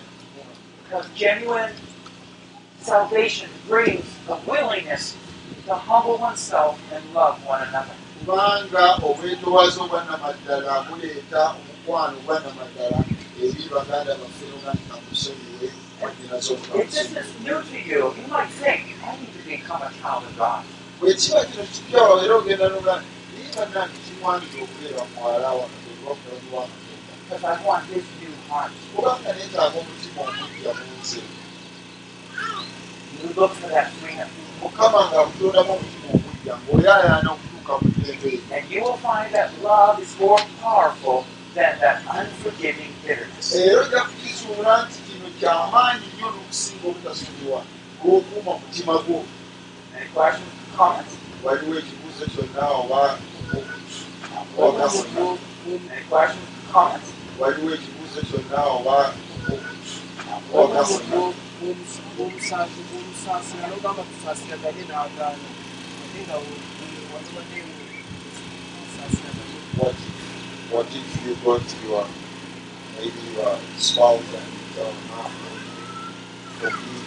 Because 0.85 1.09
genuine 1.17 1.73
salvation 2.83 3.49
brings 3.69 4.05
a 4.29 4.37
willingness 4.51 5.15
to 5.67 5.75
humble 5.75 6.19
oneself 6.19 6.77
and 6.95 7.03
love 7.15 7.37
one 7.49 7.63
another. 7.69 7.95
kubanga 8.21 8.95
obwetowaze 9.03 9.81
obwannamaddala 9.81 10.83
buleeta 10.89 11.43
omukwano 11.51 12.17
ogwannamaddala 12.19 12.99
eri 13.43 13.65
baganda 13.73 14.15
baffe 14.21 14.45
nogandika 14.51 14.97
musonyiwe 15.11 15.69
waginazo 16.03 16.55
If 16.75 16.91
this 16.91 17.11
is 17.13 17.29
new 17.45 17.61
to 17.63 17.77
you, 17.91 18.15
you 18.17 18.27
might 18.31 18.49
think, 18.63 18.83
I 19.05 19.17
need 19.21 19.33
to 19.33 19.43
become 19.49 19.83
a 19.83 19.91
child 20.03 20.25
of 20.25 20.37
God. 20.39 20.63
bwekiba 21.01 21.45
kino 21.45 21.65
kipyawo 21.65 22.23
era 22.25 22.35
ogenda 22.37 22.69
noga 23.55 23.71
naye 23.71 23.89
bannange 23.89 23.99
kimwanira 24.05 24.63
okubeera 24.65 25.03
muwala 25.15 25.49
wakatondawakulani 25.59 26.49
wakatonda 26.57 27.13
Because 27.29 27.45
I 27.45 27.67
want 27.67 27.85
His 27.91 28.05
new 28.21 28.35
heart. 28.49 28.73
kubanga 28.97 29.33
neetaaga 29.33 29.79
omutima 29.81 30.21
omujja 30.23 30.71
munze 30.79 31.21
You 33.23 33.29
look 33.37 33.53
for 33.55 33.69
that 33.71 33.89
freedom. 34.01 34.29
mukama 34.63 34.99
ngaakutondamu 35.09 35.73
omutima 35.73 36.09
omujja 36.15 36.55
ng'oyaayaana 36.63 37.31
okutuuka 37.33 37.73
mu 37.81 37.89
ddembe 37.97 38.31
And 38.55 38.71
you 38.71 38.81
will 38.85 38.99
find 39.09 39.29
that 39.35 39.51
love 39.63 40.03
is 40.03 40.13
more 40.21 40.43
powerful 40.63 41.25
than 41.55 41.79
that 41.81 41.99
unforgiving 42.21 42.93
bitterness. 43.03 43.55
era 43.55 43.81
ojja 43.81 44.01
kukizuula 44.09 44.73
nti 44.87 44.99
kino 45.07 45.29
kyamaanyi 45.41 46.07
nnyo 46.15 46.29
n'okusinga 46.31 46.87
obutasonyiwa 46.89 47.61
ng'okuuma 48.05 48.53
mutima 48.61 48.95
gwo 49.07 49.19
Any 49.97 50.09
questions, 50.15 50.53
comments? 50.77 51.13
waliwo 51.45 51.75
ekibuuzo 52.15 52.27
kyonna 52.35 52.65
oba 52.71 53.19
comments? 56.73 57.09
waliwo 57.41 57.71
ekibuuzo 57.75 58.21
kyonna 58.29 58.59
oba 58.77 58.97
ogasoma 60.61 61.19
omusansi 62.21 62.81
omusansira 62.97 63.65
nogamba 63.71 64.03
tusaasiraganye 64.09 64.83
n'agaana 64.89 65.49
ate 66.05 66.19
nga 66.27 66.35
omusaasiraganye 66.43 67.73
what 69.79 69.97
what 70.73 70.89
if 71.01 71.11
you 71.27 71.35
go 71.45 71.53
to 71.59 71.77
your 71.87 72.07
maybe 72.97 73.23
your 73.37 73.55
spouse 73.77 74.29
and 74.39 74.53
your 74.77 74.93
mom 75.11 75.33
and 75.51 75.63
forgive 76.61 77.07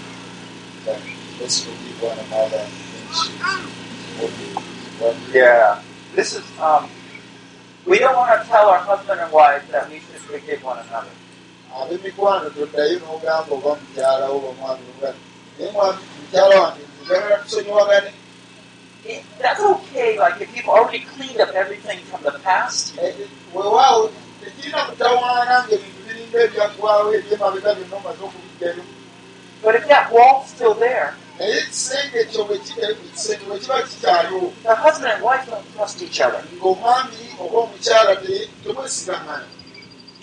that 0.85 1.01
let's 1.39 1.57
forgive 1.63 1.97
one 2.09 2.19
another 2.27 2.63
and 2.67 2.73
she 3.15 3.31
forgive 4.19 4.76
Yeah. 5.33 5.81
This 6.15 6.35
is, 6.35 6.43
um, 6.59 6.89
we 7.85 7.99
don't 7.99 8.15
want 8.15 8.41
to 8.41 8.47
tell 8.47 8.69
our 8.69 8.79
husband 8.79 9.19
and 9.21 9.31
wife 9.31 9.69
that 9.71 9.89
we 9.89 9.99
should 9.99 10.21
forgive 10.25 10.63
one 10.63 10.79
another. 10.79 11.11
ab'emikwano 11.77 12.49
toddayo 12.49 12.97
n'ogamba 12.99 13.53
oba 13.53 13.75
mukyalawo 13.77 14.35
oba 14.37 14.51
mwami 14.59 14.83
oba 14.97 15.13
naye 15.59 15.71
mwami 15.71 15.99
mukyala 16.21 16.55
wange 16.61 16.81
njagala 17.03 17.35
tusonyiwagane 17.37 18.11
It, 19.05 19.23
that's 19.39 19.61
okay, 19.61 20.17
like 20.19 20.41
if 20.41 20.49
you've 20.57 20.67
already 20.67 20.99
cleaned 20.99 21.39
up 21.39 21.53
everything 21.53 21.99
from 22.09 22.23
the 22.23 22.31
past, 22.39 22.95
weewaawo 23.53 24.09
tekirina 24.43 24.83
kutawaana 24.89 25.55
ng'ebintu 25.67 25.99
biringa 26.07 26.39
ebyaggwawo 26.47 27.13
ebyemabega 27.17 27.71
byonna 27.77 27.95
omaze 27.99 28.21
okubijjayo 28.25 28.83
but 29.63 29.75
if 29.75 29.87
that 29.87 30.11
wall's 30.11 30.49
still 30.49 30.73
there, 30.73 31.13
naye 31.39 31.57
ekisenge 31.61 32.17
ekyo 32.19 32.41
bwe 32.47 32.57
kiba 32.59 33.81
kikyaliwo 33.87 34.53
the 34.63 34.75
husband 34.75 35.11
and 35.13 35.23
wife 35.23 35.45
don't 35.51 35.75
trust 35.75 36.01
each 36.01 36.19
other. 36.21 36.41
ng'omwami 36.57 37.17
oba 37.39 37.57
omukyala 37.57 38.15
te- 38.15 38.49
temwesigangana 38.63 39.45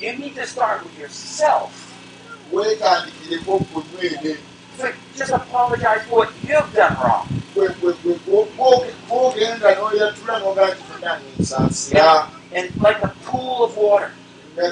You 0.01 0.13
need 0.19 0.35
to 0.35 0.47
start 0.47 0.83
with 0.83 0.99
yourself. 0.99 1.71
gwe 2.51 2.77
mwene 3.93 4.37
So 4.79 4.91
just 5.17 5.31
apologize 5.33 6.03
for 6.09 6.17
what 6.27 6.31
you've 6.43 6.75
done 6.75 6.97
wrong. 7.03 7.29
Nsaasira 11.39 12.29
And 12.53 12.71
like 12.83 13.03
a 13.03 13.09
pool 13.25 13.65
of 13.65 13.77
water, 13.77 14.11
the 14.57 14.71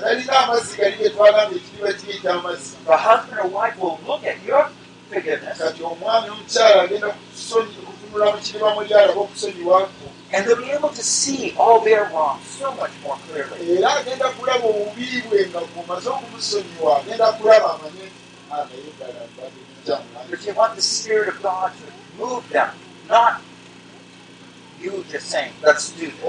husband 2.88 3.40
or 3.40 3.48
wife 3.48 3.78
will 3.78 3.98
look 4.06 4.24
at 4.24 4.42
your 4.44 4.68
kati 5.58 5.82
omwami 5.82 6.28
omukyala 6.30 6.82
agenda 6.82 7.08
kutunula 7.88 8.26
mu 8.32 8.38
kidiba 8.44 8.68
mu 8.74 8.80
lyalaba 8.88 9.20
okusonyiwako 9.20 10.06
and 10.32 10.46
they'll 10.46 10.56
be 10.56 10.70
able 10.72 10.88
to 10.88 11.02
see 11.02 11.52
all 11.58 11.80
their 11.80 12.04
wrongs 12.12 12.44
so 12.58 12.72
much 12.80 12.92
more 13.04 13.16
clearly. 13.28 13.76
era 13.76 13.90
agenda 14.00 14.26
kulaba 14.36 14.64
obubi 14.68 15.22
bwe 15.28 15.40
nga 15.50 15.60
bw'omaze 15.60 16.08
okumusonyiwa 16.08 16.90
agenda 17.00 17.26
kulaba 17.36 17.68
amanye 17.74 18.06
"Ah, 18.52 18.64
naye 18.68 18.90
ddala 18.96 19.20
mbadde 19.32 19.60
nkyamulanga 19.82 20.30
But 20.30 20.40
you 20.46 20.54
want 20.54 20.74
the 20.76 20.82
Spirit 20.82 21.28
of 21.28 21.42
God 21.42 21.70
to 21.80 21.86
move 22.20 22.44
them, 22.50 22.70
not 23.08 23.40
you 24.80 25.04
just 25.10 25.28
saying, 25.30 25.52
let's 25.62 25.90
do 25.92 26.06
this. 26.06 26.20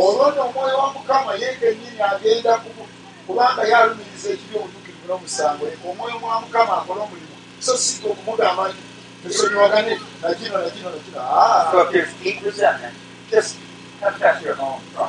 So 7.66 7.74
si 7.78 7.94
okumugamba 8.10 8.64
nti 8.70 8.82
tusonyiwagane 9.24 9.94
nakino 10.22 10.58
nakino 10.64 10.90
nakino 10.90 11.20
Ah, 11.22 11.72
So 11.72 11.78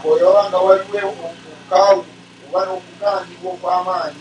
bw'olaba 0.02 0.59
waliwo 0.66 1.09
obukaawu 1.26 2.00
oba 2.46 2.61
n'okugaanibwa 2.66 3.48
okw'amaanyi 3.55 4.20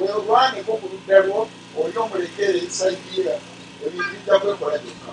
weolwaniko 0.00 0.72
ku 0.80 0.86
ludda 0.92 1.16
lwo 1.26 1.40
oli 1.78 1.96
omulekere 2.02 2.60
sayidiira 2.78 3.34
ebintu 3.84 4.10
bijja 4.12 4.34
kwekola 4.42 4.76
byokka? 4.82 5.10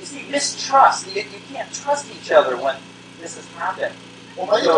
You 0.00 0.06
see, 0.06 0.22
mistrust. 0.32 1.06
You, 1.14 1.22
you 1.32 1.40
can't 1.52 1.68
trust 1.80 2.04
each 2.14 2.30
other 2.32 2.56
when 2.56 2.76
this 3.20 3.36
has 3.36 3.46
happened. 3.58 3.94
omanyi 4.40 4.68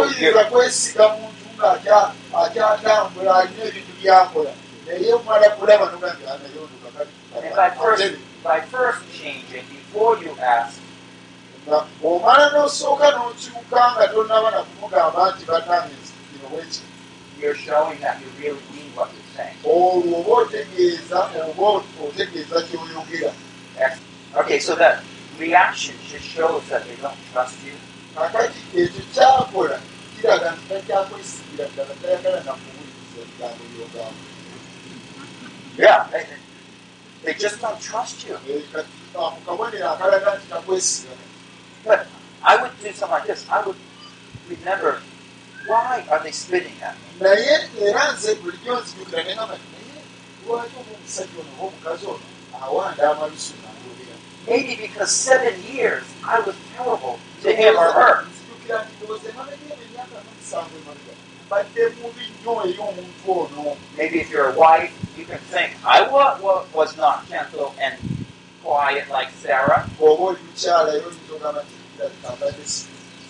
naye 4.86 5.12
omala 5.14 5.50
kulaba 5.56 5.84
nogambye 5.92 6.26
And 7.34 7.56
by 7.56 7.70
first, 7.70 8.14
by 8.44 8.60
first 8.60 9.00
changing, 9.12 9.64
before 9.70 10.18
you 10.22 10.36
ask, 10.38 10.80
nga 11.66 11.86
omala 12.04 12.50
n'osooka 12.52 13.06
n'okyuka 13.14 13.80
nga 13.94 14.04
tonaba 14.12 14.50
na 14.50 14.60
kumugamba 14.66 15.20
nti 15.32 15.44
bannange 15.46 15.94
kino 16.30 16.46
bweki 16.50 16.82
you're 17.40 17.54
showing 17.54 17.98
that 18.00 18.18
you 18.20 18.28
really 18.38 18.62
mean 18.74 18.90
what 18.94 19.08
you're 19.14 19.32
saying. 19.36 19.56
olwo 19.64 20.18
oba 20.20 20.32
otegeeza 20.42 21.18
oba 21.48 21.82
otegeeza 22.04 22.56
kyoyogera 22.66 23.32
Okay, 24.34 24.58
so 24.60 24.74
that 24.76 25.02
reaction 25.38 25.94
just 26.10 26.24
shows 26.24 26.62
that 26.68 26.82
they 26.86 26.96
don't 26.96 27.18
trust 27.32 27.56
you. 27.66 27.74
kakati 28.14 28.58
ekyo 28.82 29.02
kyakola 29.14 29.78
kiraga 30.16 30.50
nti 30.52 30.64
takyakwesigira 30.68 31.64
ddala 31.72 31.94
tayagala 32.02 32.38
nakuwuliriza 32.46 33.18
ebigambo 33.22 33.62
byogamba 33.72 34.31
Yeah. 35.76 36.08
They, 36.12 36.26
they 37.24 37.34
just 37.34 37.60
don't 37.60 37.80
trust 37.80 38.26
you. 38.26 38.38
But 41.84 42.06
I 42.44 42.62
would 42.62 42.72
do 42.80 42.92
something 42.92 43.10
like 43.10 43.26
this. 43.26 43.48
I 43.50 43.66
would 43.66 43.76
remember 44.48 45.00
Why 45.66 46.04
are 46.10 46.22
they 46.22 46.30
spitting 46.32 46.72
at 46.82 46.96
me? 46.96 47.02
Maybe 54.46 54.76
because 54.76 55.10
seven 55.12 55.62
years 55.62 56.04
I 56.26 56.40
was 56.40 56.56
terrible 56.74 57.18
to 57.42 57.54
him 57.54 57.76
or 57.78 57.92
her. 57.92 58.26
Badde 61.52 61.82
mubi 62.00 62.24
nnyo 62.32 62.52
eri 62.64 62.78
omuntu 62.88 63.28
ono 63.42 63.76
Maybe 63.98 64.16
if 64.24 64.28
you're 64.32 64.50
a 64.56 64.58
wife, 64.58 64.92
you 65.18 65.24
can 65.30 65.38
think, 65.52 65.70
I 65.84 65.98
wa- 66.12 66.36
wa- 66.44 66.64
was 66.74 66.96
not 66.96 67.16
gentle 67.28 67.70
and 67.84 67.94
quiet 68.64 69.06
like 69.16 69.30
Sarah. 69.42 69.82
bw'oba 69.98 70.22
oli 70.32 70.40
mukyala 70.48 70.88
era 70.96 71.06
oyinza 71.08 71.32
ogamba 71.36 71.60
nti 71.66 71.76
abadde 72.32 72.64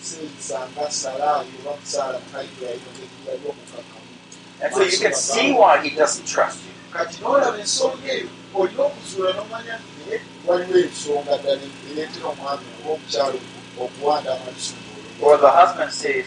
seeyisa 0.07 0.57
nga 0.71 0.85
salaayo 1.01 1.51
oba 1.61 1.71
musaala 1.79 2.17
mukayirayo 2.23 2.79
yali 3.27 3.45
okukakamu 3.51 4.07
And 4.63 4.71
so 4.73 4.81
you 4.83 4.99
can 5.05 5.13
see 5.13 5.51
why 5.51 5.73
he 5.83 5.89
doesn't 6.01 6.27
trust 6.33 6.59
you. 6.65 6.73
kati 6.93 7.15
n'olaba 7.21 7.57
ensonga 7.63 8.07
eyo 8.15 8.29
olina 8.59 8.83
okuzuula 8.89 9.29
n'omanya 9.37 9.75
naye 9.97 10.17
waliwo 10.47 10.77
ensonga 10.87 11.33
ddala 11.41 11.61
ereetera 11.89 12.25
omwami 12.33 12.65
oba 12.79 12.89
omukyalo 12.95 13.39
okuwanda 13.83 14.29
amalusu 14.35 14.73
Or 15.21 15.37
the 15.37 15.49
husband 15.59 15.91
says, 15.91 16.25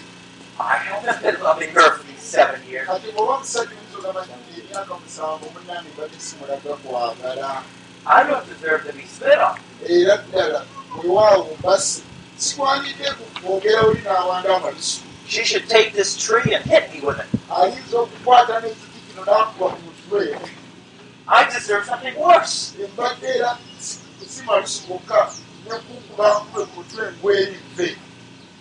I 0.59 0.77
haven't 0.79 1.23
been 1.23 1.43
loving 1.43 1.71
her 1.71 1.91
for 1.99 2.05
these 2.07 2.19
seven 2.21 2.61
years. 2.69 2.89
I 8.09 8.23
don't 8.25 8.47
deserve 8.47 8.87
to 8.87 8.93
be 8.93 9.03
spit 9.03 9.39
on. 9.39 9.59
era 9.89 10.17
ddala 10.31 10.65
wewaawo 11.03 11.57
basi 11.63 12.03
sikwanidde 12.39 13.11
kwogera 13.43 13.81
oli 13.83 14.01
n'awanda 14.01 14.57
amalusu 14.57 15.01
She 15.29 15.45
should 15.45 15.69
take 15.69 15.93
this 15.93 16.17
tree 16.17 16.55
and 16.55 16.65
hit 16.65 16.93
me 16.95 17.01
with 17.07 17.19
it. 17.19 17.27
ayinza 17.51 17.99
okukwata 17.99 18.61
n'ekiti 18.61 18.99
kino 19.09 19.23
n'akuba 19.25 19.69
ku 19.75 19.79
mutwe 19.87 20.39
I 21.29 21.45
deserve 21.51 21.85
something 21.87 22.15
worse. 22.17 22.73
embadde 22.85 23.27
era 23.37 23.59
si- 23.79 24.43
malusu 24.47 24.87
gokka 24.89 25.21
nekukubakube 25.67 26.63
ku 26.67 26.73
mutwe 26.81 27.05
ngwerive 27.19 27.89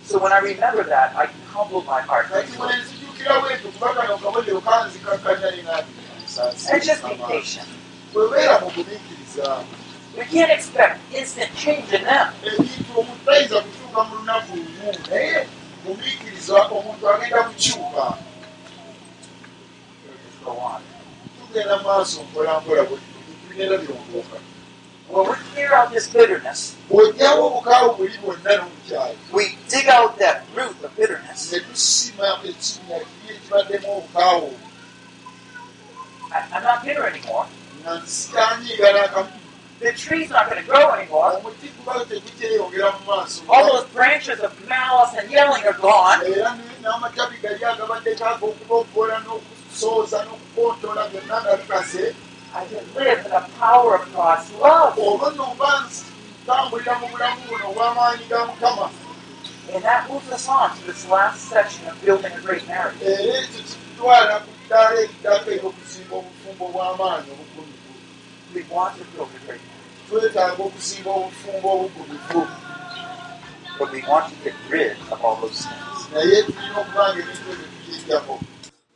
So 0.06 0.22
when 0.22 0.32
I 0.32 0.38
remember 0.38 0.84
that, 0.84 1.16
I 1.16 1.26
can 1.26 1.40
humble 1.48 1.82
my 1.82 2.00
heart. 2.00 2.30
And 2.32 2.46
just 6.82 7.04
be 7.04 7.14
patient. 7.28 7.68
gumiikiriza 8.14 9.64
We 10.16 10.24
can't 10.24 10.52
expect 10.52 11.00
instant 11.12 11.50
change 11.56 11.92
in 11.92 12.04
them. 12.04 12.32
gumiikiriza 15.86 16.56
omuntu 16.76 17.08
agenda 17.10 17.42
kukyuka 17.44 18.04
Just 20.24 20.44
go 20.44 20.50
on. 20.50 20.82
When 25.08 25.28
we 25.28 25.34
clear 25.54 25.72
out 25.72 25.90
this 25.92 26.08
bitterness, 26.12 26.76
we 26.90 27.12
dig 29.68 29.86
out 29.86 30.18
that 30.18 30.44
root 30.54 30.76
of 30.82 30.96
bitterness. 30.96 31.54
I, 36.32 36.48
I'm 36.52 36.62
not 36.62 36.84
bitter 36.84 37.06
anymore. 37.06 37.46
The 39.78 39.92
tree's 39.92 40.30
not 40.30 40.50
going 40.50 40.60
to 40.62 40.68
grow 40.68 40.90
anymore. 40.92 41.40
All 43.48 43.72
those 43.72 43.86
branches 43.90 44.40
of 44.40 44.68
malice 44.68 45.14
and 45.18 45.30
yelling 45.30 45.64
are 45.64 45.74
gone. 45.74 46.20
I 52.56 52.64
can 52.64 52.80
live 52.94 53.18
in 53.18 53.24
the 53.30 53.44
power 53.58 53.96
of 53.96 54.10
God's 54.14 54.50
love. 54.54 54.96
And 59.74 59.84
that 59.84 60.08
moves 60.10 60.30
us 60.32 60.48
on 60.48 60.74
to 60.74 60.86
this 60.86 61.06
last 61.06 61.50
section 61.50 61.86
of 61.86 62.02
building 62.02 62.32
a 62.32 62.40
great 62.40 62.66
marriage. 62.66 62.96
We 63.02 63.08
want 68.70 68.96
to 68.96 69.04
build 69.14 69.28
a 69.36 69.38
great 69.44 69.60
marriage, 69.68 70.08
but 73.78 73.92
we 73.92 74.00
want 74.08 74.32
to 74.32 74.36
get 74.44 74.54
rid 74.70 74.96
of 75.12 75.22
all 75.22 75.36
those 75.42 75.66
things. 75.66 76.06